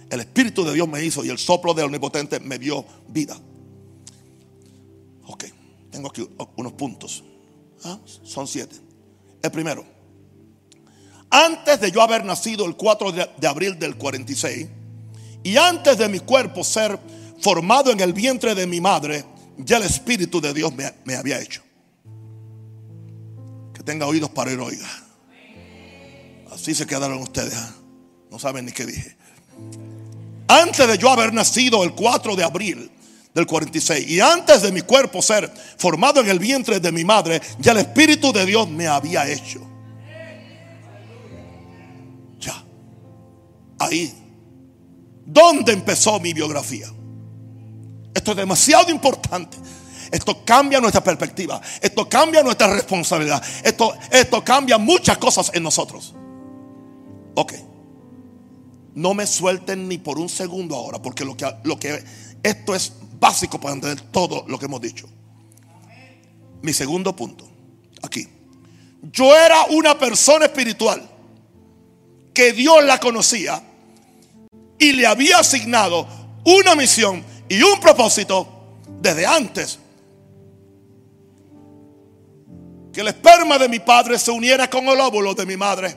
[0.08, 3.36] El Espíritu de Dios me hizo y el soplo del Omnipotente me dio vida.
[5.26, 5.46] Ok,
[5.90, 7.24] tengo aquí unos puntos.
[7.84, 8.76] Ah, son siete.
[9.42, 9.84] El primero,
[11.32, 14.68] antes de yo haber nacido el 4 de abril del 46
[15.42, 17.00] y antes de mi cuerpo ser
[17.42, 19.26] formado en el vientre de mi madre,
[19.58, 21.62] ya el Espíritu de Dios me, había hecho.
[23.74, 24.88] Que tenga oídos para ir oiga.
[26.52, 27.56] Así se quedaron ustedes.
[27.56, 27.74] ¿ah?
[28.32, 29.16] No saben ni qué dije.
[30.48, 32.92] Antes de yo haber nacido el 4 de abril
[33.34, 37.42] del 46 y antes de mi cuerpo ser formado en el vientre de mi madre,
[37.60, 39.62] ya el Espíritu de Dios me había hecho.
[42.40, 42.64] Ya.
[43.80, 44.14] Ahí.
[45.26, 46.88] ¿Dónde empezó mi biografía?
[48.14, 49.58] Esto es demasiado importante.
[50.12, 51.60] Esto cambia nuestra perspectiva.
[51.82, 53.44] Esto cambia nuestra responsabilidad.
[53.64, 56.14] Esto, esto cambia muchas cosas en nosotros.
[57.36, 57.54] Ok.
[58.96, 62.04] No me suelten ni por un segundo ahora, porque lo que, lo que
[62.44, 65.08] esto es básico para entender todo lo que hemos dicho.
[66.62, 67.50] Mi segundo punto,
[68.04, 68.28] aquí.
[69.02, 71.10] Yo era una persona espiritual
[72.34, 73.62] que Dios la conocía
[74.78, 76.08] y le había asignado
[76.46, 78.48] una misión y un propósito
[79.02, 79.80] desde antes.
[82.92, 85.96] Que el esperma de mi padre se uniera con el óvulo de mi madre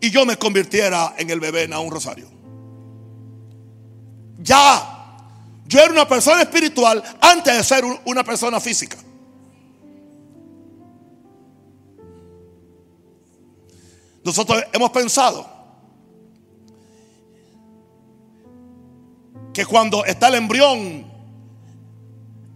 [0.00, 2.28] y yo me convirtiera en el bebé en un rosario.
[4.38, 4.96] Ya.
[5.66, 8.96] Yo era una persona espiritual antes de ser una persona física.
[14.24, 15.59] Nosotros hemos pensado
[19.52, 21.10] que cuando está el embrión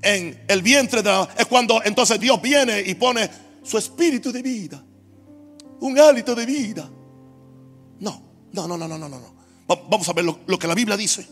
[0.03, 3.29] en el vientre de la, es cuando entonces Dios viene y pone
[3.63, 4.83] su espíritu de vida,
[5.81, 6.89] un hálito de vida.
[8.01, 8.23] No,
[8.53, 9.35] no, no, no, no, no, no.
[9.67, 11.27] Vamos a ver lo, que la Biblia dice.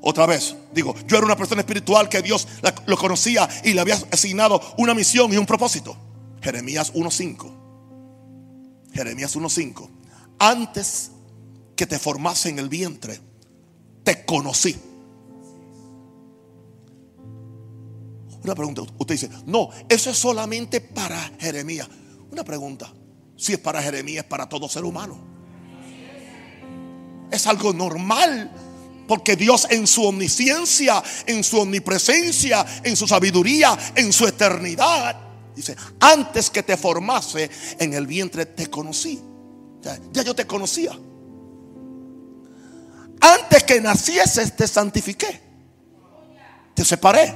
[0.00, 2.48] Otra vez, digo, yo era una persona espiritual que Dios
[2.86, 5.96] lo conocía y le había asignado una misión y un propósito.
[6.40, 7.52] Jeremías 1.5.
[8.92, 9.88] Jeremías 1.5.
[10.38, 11.10] Antes
[11.76, 13.20] que te formase en el vientre,
[14.02, 14.76] te conocí.
[18.42, 21.88] Una pregunta, usted dice, no, eso es solamente para Jeremías.
[22.30, 22.92] Una pregunta,
[23.36, 25.16] si es para Jeremías, es para todo ser humano.
[27.30, 28.50] Es algo normal,
[29.06, 35.16] porque Dios en su omnisciencia, en su omnipresencia, en su sabiduría, en su eternidad,
[35.54, 37.48] dice, antes que te formase
[37.78, 39.20] en el vientre te conocí.
[39.82, 40.98] Ya, ya yo te conocía.
[43.22, 45.40] Antes que nacieses te santifiqué.
[46.74, 47.32] Te separé.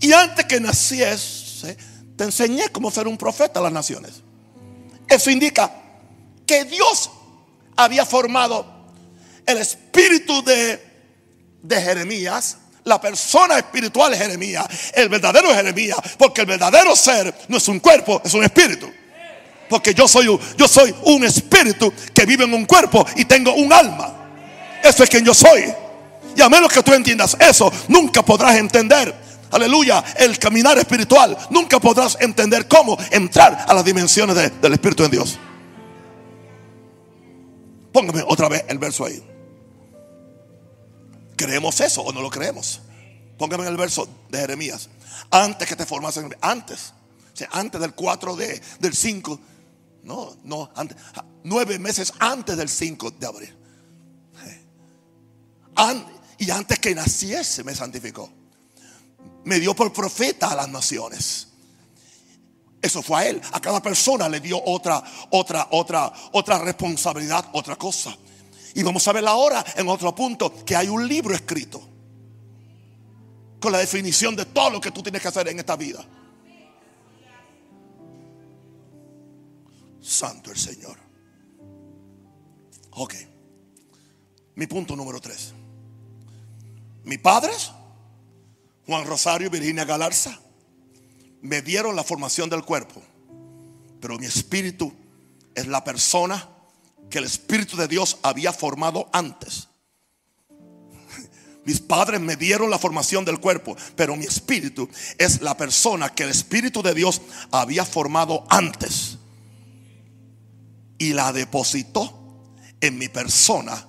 [0.00, 1.76] Y antes que naciese,
[2.16, 4.22] te enseñé cómo ser un profeta a las naciones.
[5.08, 5.72] Eso indica
[6.44, 7.10] que Dios
[7.76, 8.66] había formado
[9.46, 10.84] el espíritu de,
[11.62, 17.58] de Jeremías, la persona espiritual de Jeremías, el verdadero Jeremías, porque el verdadero ser no
[17.58, 18.92] es un cuerpo, es un espíritu.
[19.68, 23.72] Porque yo soy, yo soy un espíritu que vive en un cuerpo y tengo un
[23.72, 24.15] alma.
[24.82, 25.64] Eso es quien yo soy.
[26.36, 31.80] Y a menos que tú entiendas eso, nunca podrás entender aleluya, el caminar espiritual, nunca
[31.80, 35.38] podrás entender cómo entrar a las dimensiones del Espíritu de Dios.
[37.92, 39.22] Póngame otra vez el verso ahí.
[41.36, 42.82] ¿Creemos eso o no lo creemos?
[43.38, 44.88] Póngame el verso de Jeremías.
[45.30, 46.92] Antes que te formasen, antes,
[47.50, 49.40] antes del 4 de, del 5,
[50.04, 50.96] no, no, antes,
[51.42, 53.55] nueve meses antes del 5 de abril.
[56.38, 58.30] Y antes que naciese me santificó
[59.46, 61.46] me dio por profeta a las naciones.
[62.82, 63.40] Eso fue a él.
[63.52, 68.16] A cada persona le dio otra, otra, otra, otra responsabilidad, otra cosa.
[68.74, 71.80] Y vamos a ver ahora en otro punto que hay un libro escrito
[73.60, 76.04] con la definición de todo lo que tú tienes que hacer en esta vida.
[80.02, 80.98] Santo el Señor.
[82.90, 83.14] Ok.
[84.56, 85.55] Mi punto número tres.
[87.06, 87.70] Mi padres
[88.84, 90.40] Juan Rosario y Virginia Galarza
[91.40, 93.00] me dieron la formación del cuerpo,
[94.00, 94.92] pero mi espíritu
[95.54, 96.48] es la persona
[97.08, 99.68] que el Espíritu de Dios había formado antes.
[101.64, 106.24] Mis padres me dieron la formación del cuerpo, pero mi espíritu es la persona que
[106.24, 109.18] el Espíritu de Dios había formado antes.
[110.98, 112.42] Y la depositó
[112.80, 113.86] en mi persona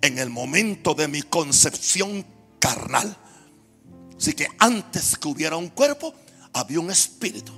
[0.00, 2.24] en el momento de mi concepción
[2.58, 3.16] carnal.
[4.16, 6.14] Así que antes que hubiera un cuerpo,
[6.52, 7.52] había un espíritu.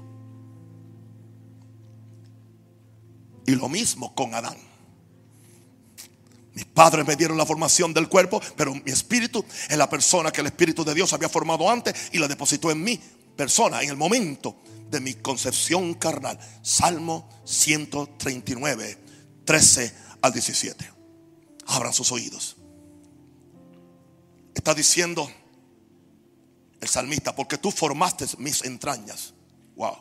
[3.47, 4.57] Y lo mismo con Adán.
[6.53, 10.41] Mis padres me dieron la formación del cuerpo, pero mi espíritu es la persona que
[10.41, 13.01] el Espíritu de Dios había formado antes y la depositó en mi
[13.37, 14.57] persona, en el momento
[14.91, 16.39] de mi concepción carnal.
[16.63, 18.99] Salmo 139,
[19.45, 20.91] 13 al 17.
[21.67, 22.57] Abran sus oídos.
[24.61, 25.33] Está diciendo
[26.83, 29.33] el salmista, porque tú formaste mis entrañas.
[29.75, 29.97] Wow.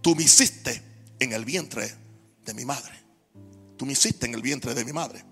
[0.00, 0.80] Tú me hiciste
[1.18, 1.92] en el vientre
[2.44, 2.92] de mi madre.
[3.76, 5.24] Tú me hiciste en el vientre de mi madre.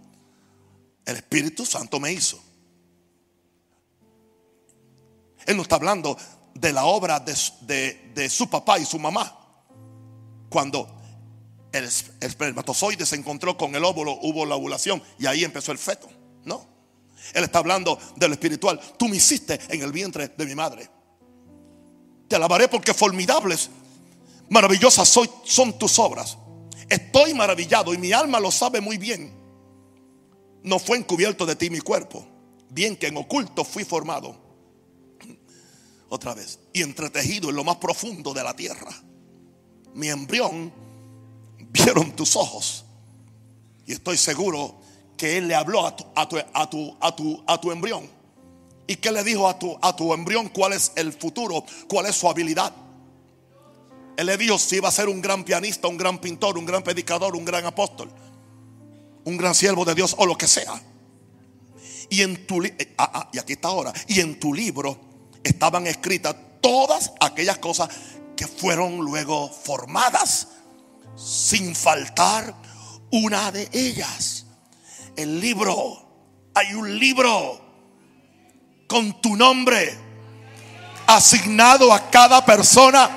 [1.06, 2.42] El Espíritu Santo me hizo.
[5.46, 6.18] Él no está hablando
[6.54, 9.62] de la obra de, su papá y su mamá.
[10.48, 10.88] Cuando
[11.70, 16.10] el espermatozoide se encontró con el óvulo, hubo la ovulación y ahí empezó el feto.
[16.44, 16.77] No.
[17.34, 18.80] Él está hablando de lo espiritual.
[18.98, 20.88] Tú me hiciste en el vientre de mi madre.
[22.26, 23.70] Te alabaré porque formidables,
[24.48, 25.08] maravillosas
[25.44, 26.36] son tus obras.
[26.88, 29.32] Estoy maravillado y mi alma lo sabe muy bien.
[30.62, 32.26] No fue encubierto de ti mi cuerpo.
[32.70, 34.36] Bien que en oculto fui formado.
[36.08, 36.58] Otra vez.
[36.72, 38.90] Y entretejido en lo más profundo de la tierra.
[39.94, 40.72] Mi embrión
[41.70, 42.84] vieron tus ojos.
[43.86, 44.80] Y estoy seguro
[45.18, 48.08] que Él le habló a tu, a tu, a tu, a tu, a tu embrión.
[48.86, 51.62] ¿Y que le dijo a tu, a tu embrión cuál es el futuro?
[51.88, 52.72] ¿Cuál es su habilidad?
[54.16, 56.82] Él le dijo si iba a ser un gran pianista, un gran pintor, un gran
[56.82, 58.10] predicador, un gran apóstol,
[59.24, 60.80] un gran siervo de Dios o lo que sea.
[62.08, 64.98] Y en tu eh, ah, ah, y aquí está ahora, y en tu libro
[65.44, 67.90] estaban escritas todas aquellas cosas
[68.36, 70.48] que fueron luego formadas
[71.16, 72.54] sin faltar
[73.10, 74.37] una de ellas
[75.18, 76.00] el libro.
[76.54, 77.60] Hay un libro
[78.86, 79.98] con tu nombre
[81.06, 83.10] asignado a cada persona.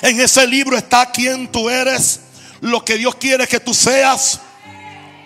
[0.00, 2.20] En ese libro está quién tú eres,
[2.60, 4.40] lo que Dios quiere que tú seas.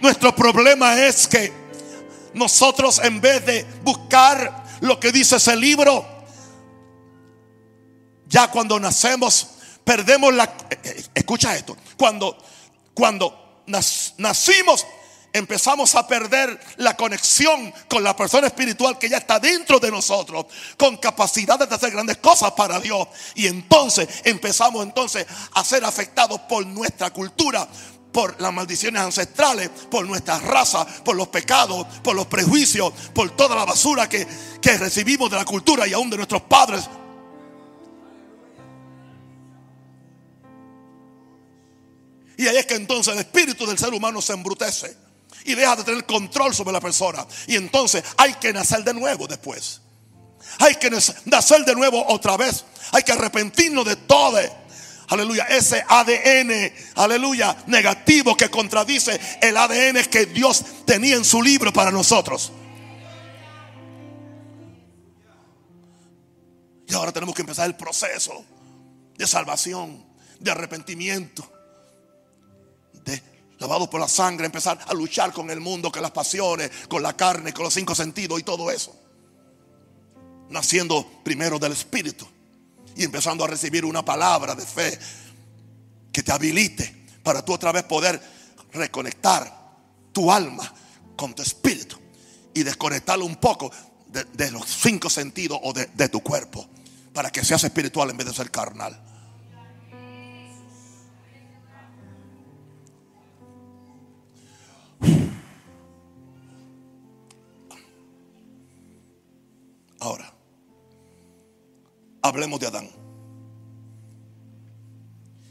[0.00, 1.52] Nuestro problema es que
[2.32, 6.04] nosotros en vez de buscar lo que dice ese libro,
[8.26, 9.48] ya cuando nacemos
[9.84, 10.44] perdemos la...
[10.44, 12.36] Eh, eh, escucha esto, cuando,
[12.94, 14.86] cuando nacimos,
[15.32, 20.46] empezamos a perder la conexión con la persona espiritual que ya está dentro de nosotros,
[20.76, 23.08] con capacidades de hacer grandes cosas para Dios.
[23.34, 27.68] Y entonces empezamos entonces a ser afectados por nuestra cultura,
[28.12, 33.54] por las maldiciones ancestrales, por nuestra raza, por los pecados, por los prejuicios, por toda
[33.56, 34.26] la basura que,
[34.62, 36.88] que recibimos de la cultura y aún de nuestros padres.
[42.36, 44.96] Y ahí es que entonces el espíritu del ser humano se embrutece
[45.44, 47.26] y deja de tener control sobre la persona.
[47.46, 49.80] Y entonces hay que nacer de nuevo después.
[50.58, 52.64] Hay que nacer de nuevo otra vez.
[52.92, 54.38] Hay que arrepentirnos de todo.
[55.08, 61.72] Aleluya, ese ADN, aleluya, negativo que contradice el ADN que Dios tenía en su libro
[61.72, 62.52] para nosotros.
[66.88, 68.44] Y ahora tenemos que empezar el proceso
[69.16, 70.04] de salvación,
[70.40, 71.55] de arrepentimiento
[73.66, 77.16] lavado por la sangre, empezar a luchar con el mundo, con las pasiones, con la
[77.16, 78.94] carne, con los cinco sentidos y todo eso.
[80.50, 82.26] Naciendo primero del Espíritu
[82.94, 84.98] y empezando a recibir una palabra de fe
[86.12, 88.22] que te habilite para tú otra vez poder
[88.72, 89.52] reconectar
[90.12, 90.72] tu alma
[91.16, 91.98] con tu espíritu
[92.54, 93.70] y desconectarlo un poco
[94.06, 96.66] de, los cinco sentidos o de tu cuerpo
[97.12, 99.15] para que seas espiritual en vez de ser carnal.
[112.26, 112.90] Hablemos de Adán.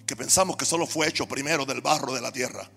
[0.06, 2.70] Que pensamos que solo fue hecho primero del barro de la tierra.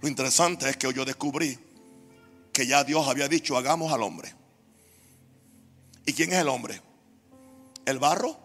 [0.00, 1.58] Lo interesante es que yo descubrí
[2.52, 4.34] que ya Dios había dicho, hagamos al hombre.
[6.06, 6.80] ¿Y quién es el hombre?
[7.84, 8.38] ¿El barro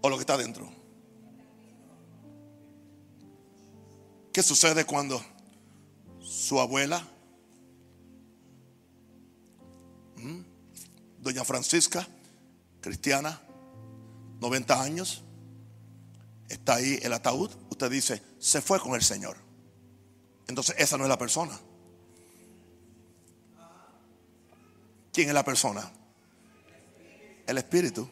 [0.00, 0.70] o lo que está dentro?
[4.32, 5.22] ¿Qué sucede cuando
[6.20, 7.06] su abuela
[11.22, 12.06] doña Francisca,
[12.82, 13.40] cristiana,
[14.40, 15.22] 90 años,
[16.48, 19.36] está ahí el ataúd, usted dice, se fue con el Señor.
[20.48, 21.58] Entonces esa no es la persona.
[25.12, 25.90] ¿Quién es la persona?
[27.46, 28.08] El espíritu,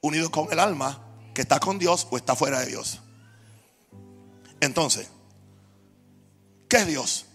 [0.00, 3.00] unido con el alma que está con Dios o está fuera de Dios.
[4.60, 5.08] Entonces,
[6.68, 7.26] ¿qué es Dios?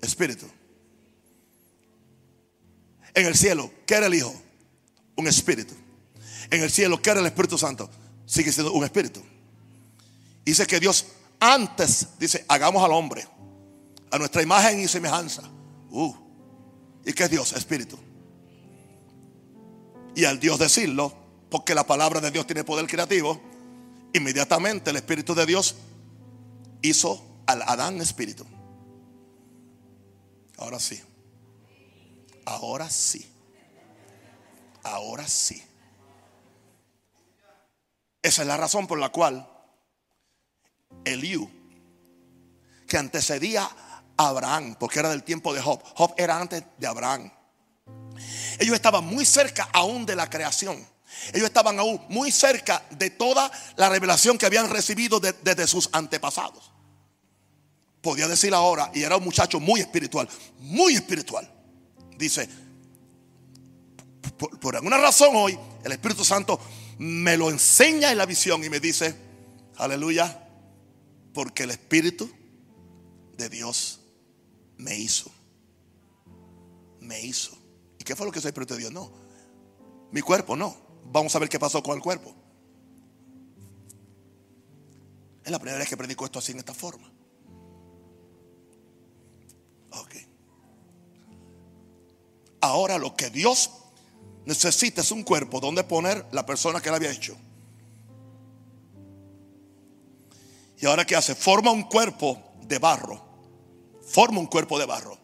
[0.00, 0.46] Espíritu.
[3.14, 4.34] En el cielo, ¿qué era el Hijo?
[5.22, 5.72] Un espíritu.
[6.50, 7.88] En el cielo, ¿qué era el Espíritu Santo?
[8.26, 9.22] Sigue siendo un espíritu.
[10.44, 11.06] Dice que Dios
[11.38, 13.24] antes dice, hagamos al hombre
[14.10, 15.42] a nuestra imagen y semejanza.
[15.90, 16.12] Uh.
[17.06, 17.52] ¿Y qué es Dios?
[17.52, 17.96] Espíritu.
[20.16, 21.14] Y al Dios decirlo,
[21.50, 23.40] porque la palabra de Dios tiene poder creativo,
[24.12, 25.76] inmediatamente el Espíritu de Dios
[26.82, 28.44] hizo al Adán espíritu.
[30.58, 31.00] Ahora sí.
[32.44, 33.31] Ahora sí.
[34.82, 35.62] Ahora sí.
[38.22, 39.48] Esa es la razón por la cual
[41.04, 41.50] Eliú,
[42.86, 43.68] que antecedía
[44.16, 47.32] a Abraham, porque era del tiempo de Job, Job era antes de Abraham.
[48.58, 50.86] Ellos estaban muy cerca aún de la creación.
[51.32, 56.70] Ellos estaban aún muy cerca de toda la revelación que habían recibido desde sus antepasados.
[58.00, 60.28] Podía decir ahora, y era un muchacho muy espiritual,
[60.58, 61.52] muy espiritual
[62.22, 62.48] dice,
[64.60, 66.58] por, alguna razón hoy el Espíritu Santo
[66.98, 69.14] me lo enseña en la visión y me dice,
[69.76, 70.48] aleluya,
[71.34, 72.30] porque el Espíritu
[73.36, 74.00] de Dios
[74.76, 75.30] me hizo.
[77.00, 77.56] Me hizo.
[77.98, 78.92] ¿Y qué fue lo que es el Espíritu de Dios?
[78.92, 79.12] No.
[80.12, 80.76] Mi cuerpo no.
[81.04, 82.34] Vamos a ver qué pasó con el cuerpo.
[85.44, 87.10] Es la primera vez que predico esto así en esta forma.
[89.90, 90.14] Ok.
[92.60, 93.81] Ahora lo que Dios
[94.44, 97.36] necesita es un cuerpo donde poner la persona que le había hecho.
[100.78, 101.34] Y ahora ¿qué hace?
[101.34, 103.24] Forma un cuerpo de barro.
[104.04, 105.16] Forma un cuerpo de barro.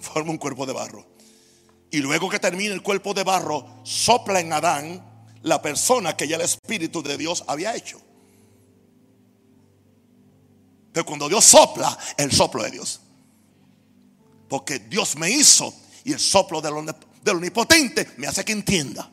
[0.00, 1.06] Forma un cuerpo de barro.
[1.90, 6.36] Y luego que termine el cuerpo de barro, sopla en Adán la persona que ya
[6.36, 8.00] el Espíritu de Dios había hecho.
[10.92, 13.00] Pero cuando Dios sopla, el soplo de Dios.
[14.48, 16.74] Porque Dios me hizo y el soplo del,
[17.30, 19.10] omnipotente me hace que entienda.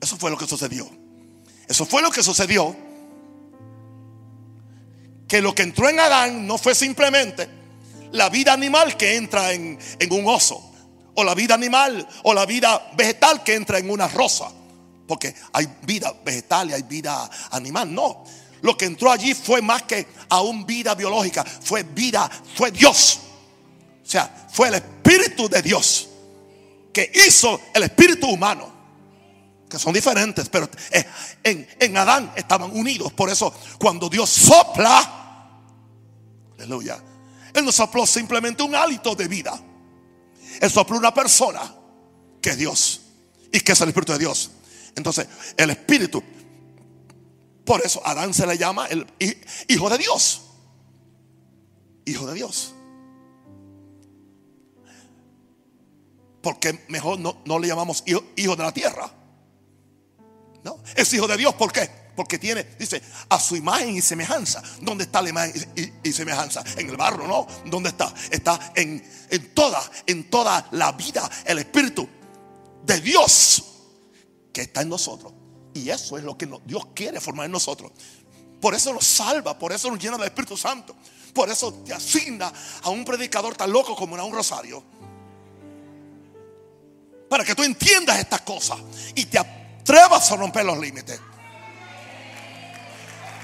[0.00, 0.90] Eso fue lo que sucedió.
[1.68, 2.74] Eso fue lo que sucedió.
[5.28, 7.48] Que lo que entró en Adán no fue simplemente
[8.12, 10.72] la vida animal que entra en, en un oso.
[11.14, 14.50] O la vida animal o la vida vegetal que entra en una rosa.
[15.06, 17.94] Porque hay vida vegetal y hay vida animal.
[17.94, 18.24] No.
[18.62, 23.20] lo que entró allí fue más que aún vida biológica, fue vida, fue Dios.
[24.10, 26.08] O sea, fue el Espíritu de Dios
[26.92, 28.68] que hizo el Espíritu humano.
[29.68, 31.06] Que son diferentes, pero eh,
[31.44, 33.12] en, en Adán estaban unidos.
[33.12, 35.62] Por eso cuando Dios sopla,
[36.58, 37.00] aleluya,
[37.54, 39.56] Él no sopló simplemente un hálito de vida.
[40.60, 41.72] Él sopló una persona
[42.42, 43.02] que es Dios
[43.52, 44.50] y que es el Espíritu de Dios.
[44.96, 46.20] Entonces, el Espíritu
[47.64, 49.06] por eso Adán se le llama el
[49.68, 50.40] hijo de Dios.
[52.06, 52.74] Hijo de Dios.
[56.42, 59.10] Porque mejor no, no le llamamos hijo, hijo, de la tierra.
[60.62, 61.54] No, es hijo de Dios.
[61.54, 61.88] ¿Por qué?
[62.16, 64.62] Porque tiene, dice, a su imagen y semejanza.
[64.80, 66.62] ¿Dónde está la imagen y, semejanza?
[66.76, 67.46] En el barro, ¿no?
[67.66, 68.12] ¿Dónde está?
[68.30, 72.08] Está en, en toda, en toda la vida, el Espíritu
[72.84, 73.64] de Dios
[74.52, 75.32] que está en nosotros.
[75.74, 77.92] Y eso es lo que Dios quiere formar en nosotros.
[78.60, 80.94] Por eso nos salva, por eso nos llena del Espíritu Santo.
[81.32, 84.82] Por eso te asigna a un predicador tan loco como a un rosario.
[87.30, 88.78] Para que tú entiendas estas cosas
[89.14, 91.20] y te atrevas a romper los límites.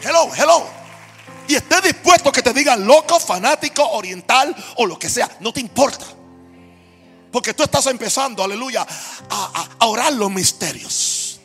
[0.02, 0.66] Hello, hello.
[1.46, 5.30] Y estés dispuesto que te digan loco, fanático, oriental o lo que sea.
[5.38, 6.04] No te importa.
[7.30, 8.84] Porque tú estás empezando, aleluya,
[9.30, 11.38] a, a orar los misterios.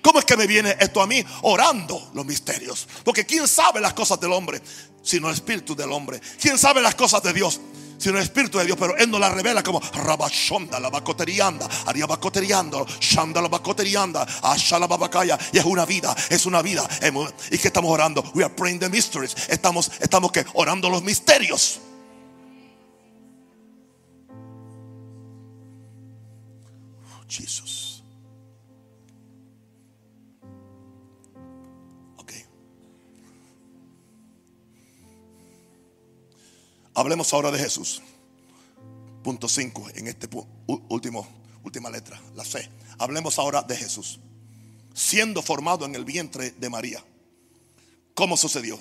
[0.00, 1.24] ¿Cómo es que me viene esto a mí?
[1.42, 2.86] Orando los misterios.
[3.02, 4.62] Porque ¿quién sabe las cosas del hombre?
[5.02, 6.20] Sino el espíritu del hombre.
[6.40, 7.60] ¿Quién sabe las cosas de Dios?
[8.02, 8.76] Sino el espíritu de Dios.
[8.76, 15.38] Pero Él nos las revela como Rabashonda, la bacoterianda, Ariabacoteriando, Shanda la bacoterianda, Ashala babacaya.
[15.52, 16.84] Y es una vida, es una vida.
[17.52, 18.24] ¿Y que estamos orando?
[18.34, 19.36] We are praying the mysteries.
[19.48, 21.78] Estamos, estamos que orando los misterios.
[27.28, 27.81] Jesús.
[36.94, 38.02] Hablemos ahora de Jesús.
[39.22, 40.28] Punto 5 en este
[40.66, 41.26] último
[41.62, 42.68] última letra, la C.
[42.98, 44.18] Hablemos ahora de Jesús.
[44.94, 47.02] Siendo formado en el vientre de María.
[48.14, 48.78] ¿Cómo sucedió?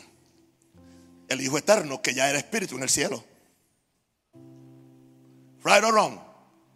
[1.30, 3.24] El Hijo Eterno, que ya era espíritu en el cielo.
[5.64, 6.20] Right or wrong?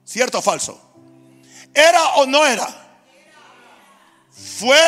[0.05, 0.79] ¿Cierto o falso?
[1.73, 2.99] ¿Era o no era?
[4.31, 4.79] Fue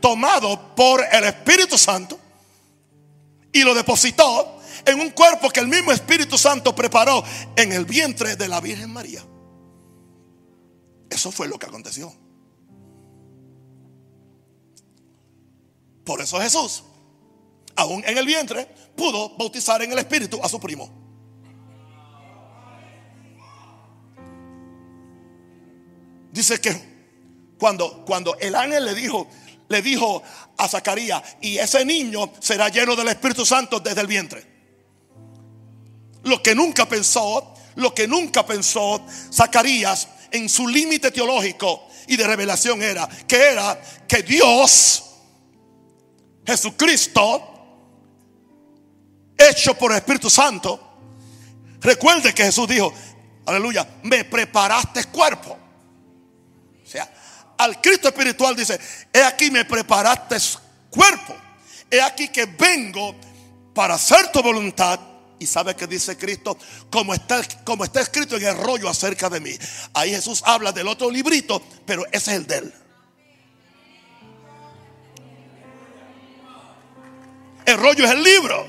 [0.00, 2.18] tomado por el Espíritu Santo
[3.52, 4.55] y lo depositó
[4.86, 7.22] en un cuerpo que el mismo Espíritu Santo preparó
[7.56, 9.22] en el vientre de la Virgen María.
[11.10, 12.14] Eso fue lo que aconteció.
[16.04, 16.84] Por eso Jesús,
[17.74, 20.88] aún en el vientre, pudo bautizar en el Espíritu a su primo.
[26.30, 26.96] Dice que
[27.58, 29.26] cuando, cuando el ángel le dijo,
[29.68, 30.22] le dijo
[30.58, 34.55] a Zacarías, y ese niño será lleno del Espíritu Santo desde el vientre
[36.26, 42.26] lo que nunca pensó, lo que nunca pensó Zacarías en su límite teológico y de
[42.26, 45.04] revelación era que era que Dios,
[46.44, 47.52] Jesucristo,
[49.38, 50.98] hecho por el Espíritu Santo,
[51.80, 52.92] recuerde que Jesús dijo,
[53.46, 55.56] aleluya, me preparaste cuerpo.
[56.84, 57.08] O sea,
[57.56, 58.80] al Cristo espiritual dice,
[59.12, 60.36] he aquí me preparaste
[60.90, 61.36] cuerpo.
[61.88, 63.14] He aquí que vengo
[63.72, 64.98] para hacer tu voluntad
[65.38, 66.56] y sabe que dice Cristo,
[66.90, 69.52] como está, como está escrito en el rollo acerca de mí.
[69.92, 72.74] Ahí Jesús habla del otro librito, pero ese es el de él.
[77.66, 78.66] El rollo es el libro.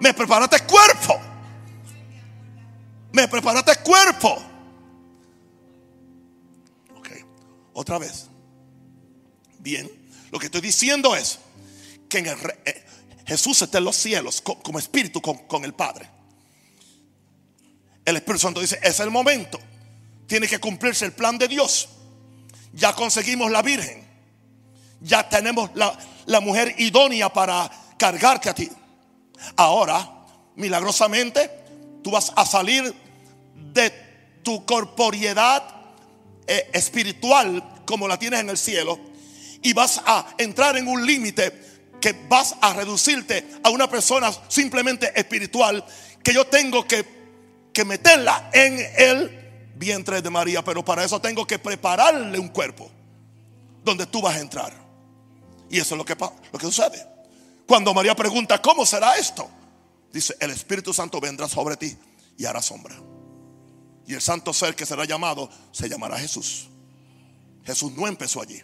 [0.00, 1.20] Me preparaste cuerpo.
[3.12, 4.42] Me preparaste cuerpo.
[6.96, 7.08] Ok,
[7.74, 8.26] otra vez.
[9.60, 9.90] Bien,
[10.32, 11.38] lo que estoy diciendo es
[12.08, 12.84] que en el, eh,
[13.26, 16.08] Jesús está en los cielos como espíritu con, el Padre.
[18.04, 19.58] El Espíritu Santo dice, es el momento.
[20.26, 21.88] Tiene que cumplirse el plan de Dios.
[22.72, 24.06] Ya conseguimos la Virgen.
[25.00, 28.70] Ya tenemos la, la mujer idónea para cargarte a ti.
[29.56, 31.50] Ahora, milagrosamente,
[32.02, 32.94] tú vas a salir
[33.72, 33.90] de
[34.42, 35.64] tu corporiedad
[36.46, 38.98] eh, espiritual como la tienes en el cielo
[39.62, 41.73] y vas a entrar en un límite
[42.04, 45.82] que vas a reducirte a una persona simplemente espiritual,
[46.22, 47.02] que yo tengo que,
[47.72, 52.90] que meterla en el vientre de María, pero para eso tengo que prepararle un cuerpo
[53.82, 54.74] donde tú vas a entrar.
[55.70, 57.08] Y eso es lo que, lo que sucede.
[57.66, 59.48] Cuando María pregunta, ¿cómo será esto?
[60.12, 61.96] Dice, el Espíritu Santo vendrá sobre ti
[62.36, 62.96] y hará sombra.
[64.06, 66.68] Y el santo ser que será llamado se llamará Jesús.
[67.64, 68.62] Jesús no empezó allí.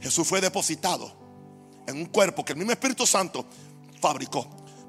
[0.00, 1.17] Jesús fue depositado
[1.88, 3.44] en un cuerpo que el mismo Espíritu Santo
[4.00, 4.46] fabricó.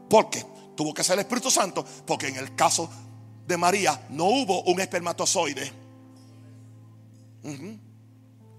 [0.10, 0.45] Porque
[0.76, 2.89] tuvo que ser el Espíritu Santo, porque en el caso
[3.47, 5.72] de María no hubo un espermatozoide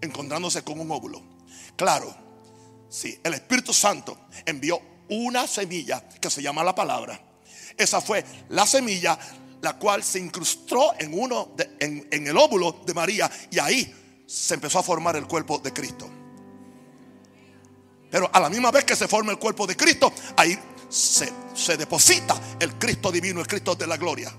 [0.01, 1.23] encontrándose con un óvulo.
[1.77, 2.15] Claro,
[2.89, 4.17] sí, el Espíritu Santo
[4.47, 4.81] envió
[5.11, 7.21] una semilla que se llama la palabra.
[7.77, 9.19] Esa fue la semilla
[9.63, 13.95] la cual se incrustó en uno de- en, en el óvulo de María y ahí
[14.27, 16.09] se empezó a formar el cuerpo de Cristo.
[18.11, 20.59] Pero a la misma vez que se forma el cuerpo de Cristo, ahí
[20.89, 24.33] se, deposita el Cristo divino, el Cristo de la gloria.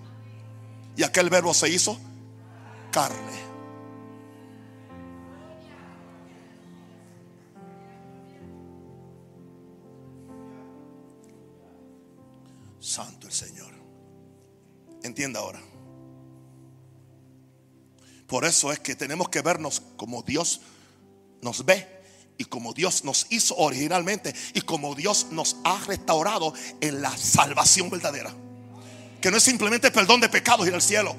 [0.98, 1.98] Y aquel verbo se hizo
[2.92, 3.52] carne.
[12.82, 13.72] Santo el Señor.
[15.04, 15.62] Entienda ahora.
[18.28, 20.62] Por eso es que tenemos que vernos como Dios
[21.42, 22.01] nos ve
[22.42, 27.92] y como Dios nos hizo originalmente y como Dios nos ha restaurado en la salvación
[27.92, 28.34] verdadera.
[29.22, 31.16] Que no es simplemente perdón de pecados y al cielo.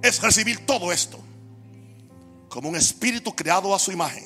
[0.00, 1.18] Es recibir todo esto
[2.48, 4.24] como un espíritu creado a su imagen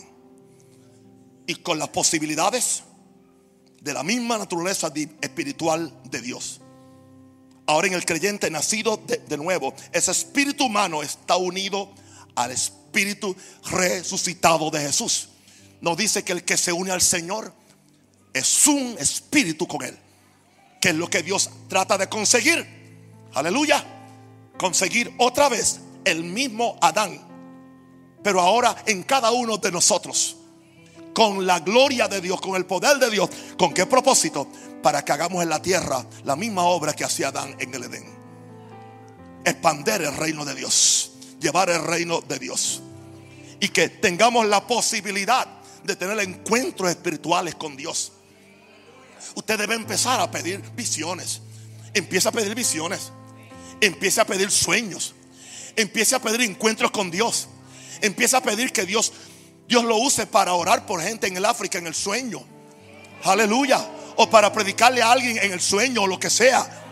[1.44, 2.84] y con las posibilidades
[3.80, 6.61] de la misma naturaleza espiritual de Dios.
[7.66, 11.92] Ahora en el creyente nacido de, de nuevo, ese espíritu humano está unido
[12.36, 13.34] al espíritu
[13.64, 15.30] resucitado de Jesús.
[15.81, 17.53] Nos dice que el que se une al Señor
[18.33, 19.97] es un espíritu con él.
[20.81, 22.66] Que es lo que Dios trata de conseguir.
[23.35, 23.85] Aleluya.
[24.59, 27.20] Conseguir otra vez el mismo Adán.
[28.22, 30.37] Pero ahora en cada uno de nosotros
[31.16, 33.31] con la gloria de Dios, con el poder de Dios.
[33.57, 34.49] ¿Con qué propósito?
[34.83, 38.05] Para que hagamos en la tierra la misma obra que hacía Adán en el Edén.
[39.43, 41.12] Expander el reino de Dios.
[41.41, 42.83] Llevar el reino de Dios.
[43.61, 45.49] Y que tengamos la posibilidad
[45.85, 48.12] de tener encuentros espirituales con Dios.
[49.35, 51.43] Usted debe empezar a pedir visiones.
[51.95, 53.12] Empieza a pedir visiones.
[53.81, 55.14] Empiece a pedir sueños.
[55.77, 57.49] Empiece a pedir encuentros con Dios.
[58.01, 59.12] Empieza a pedir que Dios
[59.68, 62.43] Dios lo use para orar por gente en el África en el sueño.
[63.24, 63.85] Aleluya.
[64.16, 66.85] O para predicarle a alguien en el sueño o lo que sea.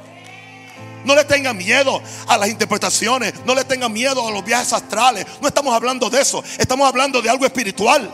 [1.05, 3.33] No le tenga miedo a las interpretaciones.
[3.47, 5.27] No le tenga miedo a los viajes astrales.
[5.41, 6.43] No estamos hablando de eso.
[6.59, 8.11] Estamos hablando de algo espiritual.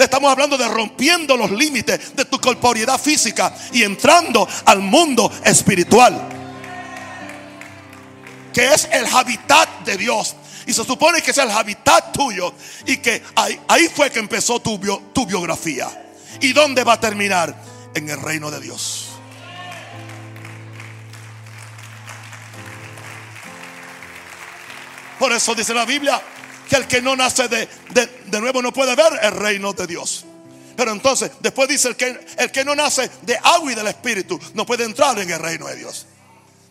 [0.00, 5.30] Le estamos hablando de rompiendo los límites de tu corporeidad física y entrando al mundo
[5.44, 6.26] espiritual.
[8.50, 10.36] Que es el hábitat de Dios.
[10.66, 12.54] Y se supone que es el hábitat tuyo.
[12.86, 15.86] Y que ahí, ahí fue que empezó tu, bio- tu biografía.
[16.40, 17.54] ¿Y dónde va a terminar?
[17.94, 19.08] En el reino de Dios.
[25.18, 26.22] Por eso dice la Biblia
[26.70, 29.86] que el que no nace de, de- de nuevo no puede ver el reino de
[29.86, 30.24] Dios.
[30.76, 34.40] Pero entonces, después dice el que, el que no nace de agua y del Espíritu
[34.54, 36.06] no puede entrar en el reino de Dios.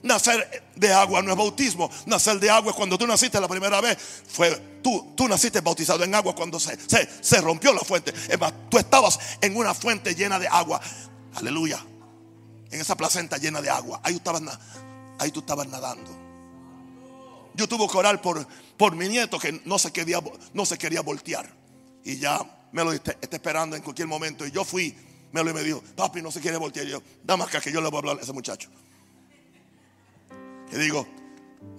[0.01, 1.91] Nacer de agua no es bautismo.
[2.05, 3.97] Nacer de agua es cuando tú naciste la primera vez.
[4.31, 8.13] Fue tú, tú naciste bautizado en agua cuando se, se, se rompió la fuente.
[8.29, 10.79] Es más, tú estabas en una fuente llena de agua.
[11.35, 11.85] Aleluya.
[12.71, 13.99] En esa placenta llena de agua.
[14.03, 14.41] Ahí estabas,
[15.19, 16.17] ahí tú estabas nadando.
[17.59, 18.47] Yo tuve que orar por,
[18.77, 20.21] por mi nieto que no se, quería,
[20.53, 21.53] no se quería voltear.
[22.05, 22.39] Y ya
[22.71, 24.47] me lo está, esperando en cualquier momento.
[24.47, 24.95] Y yo fui,
[25.33, 26.87] me lo y me dijo, papi, no se quiere voltear.
[26.87, 28.69] Y yo, dame acá que yo le voy a hablar a ese muchacho.
[30.71, 31.05] Y digo,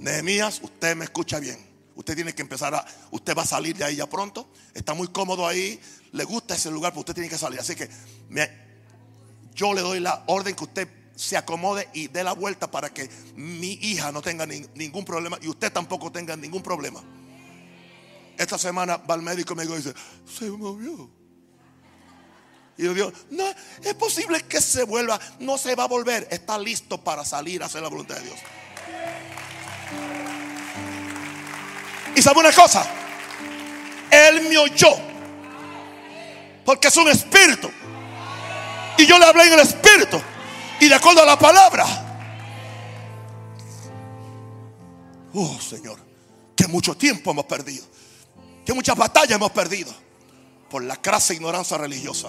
[0.01, 1.59] Nehemías, usted me escucha bien.
[1.95, 4.51] Usted tiene que empezar a, usted va a salir de ahí ya pronto.
[4.75, 5.81] Está muy cómodo ahí,
[6.13, 7.59] le gusta ese lugar, pero usted tiene que salir.
[7.59, 7.89] Así que
[8.29, 8.51] me-
[9.55, 10.89] yo le doy la orden que usted
[11.21, 15.39] se acomode y dé la vuelta para que mi hija no tenga nin- ningún problema
[15.43, 17.03] y usted tampoco tenga ningún problema.
[18.39, 19.93] Esta semana va al médico y me dice,
[20.39, 21.11] se movió.
[22.79, 23.45] Y yo digo, no,
[23.85, 27.67] es posible que se vuelva, no se va a volver, está listo para salir a
[27.67, 28.39] hacer la voluntad de Dios.
[32.17, 32.87] Y sabe una cosa,
[34.11, 34.89] Él me oyó,
[36.65, 37.71] porque es un espíritu.
[38.97, 40.19] Y yo le hablé en el espíritu,
[40.81, 41.87] y de acuerdo a la palabra.
[45.35, 45.99] Oh Señor,
[46.57, 47.85] que mucho tiempo hemos perdido,
[48.65, 49.93] que muchas batallas hemos perdido
[50.69, 52.29] por la crasa ignorancia religiosa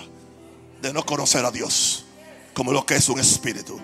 [0.82, 2.06] de no conocer a Dios
[2.54, 3.80] como lo que es un espíritu.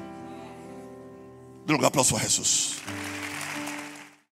[1.66, 2.76] De un aplauso a Jesús.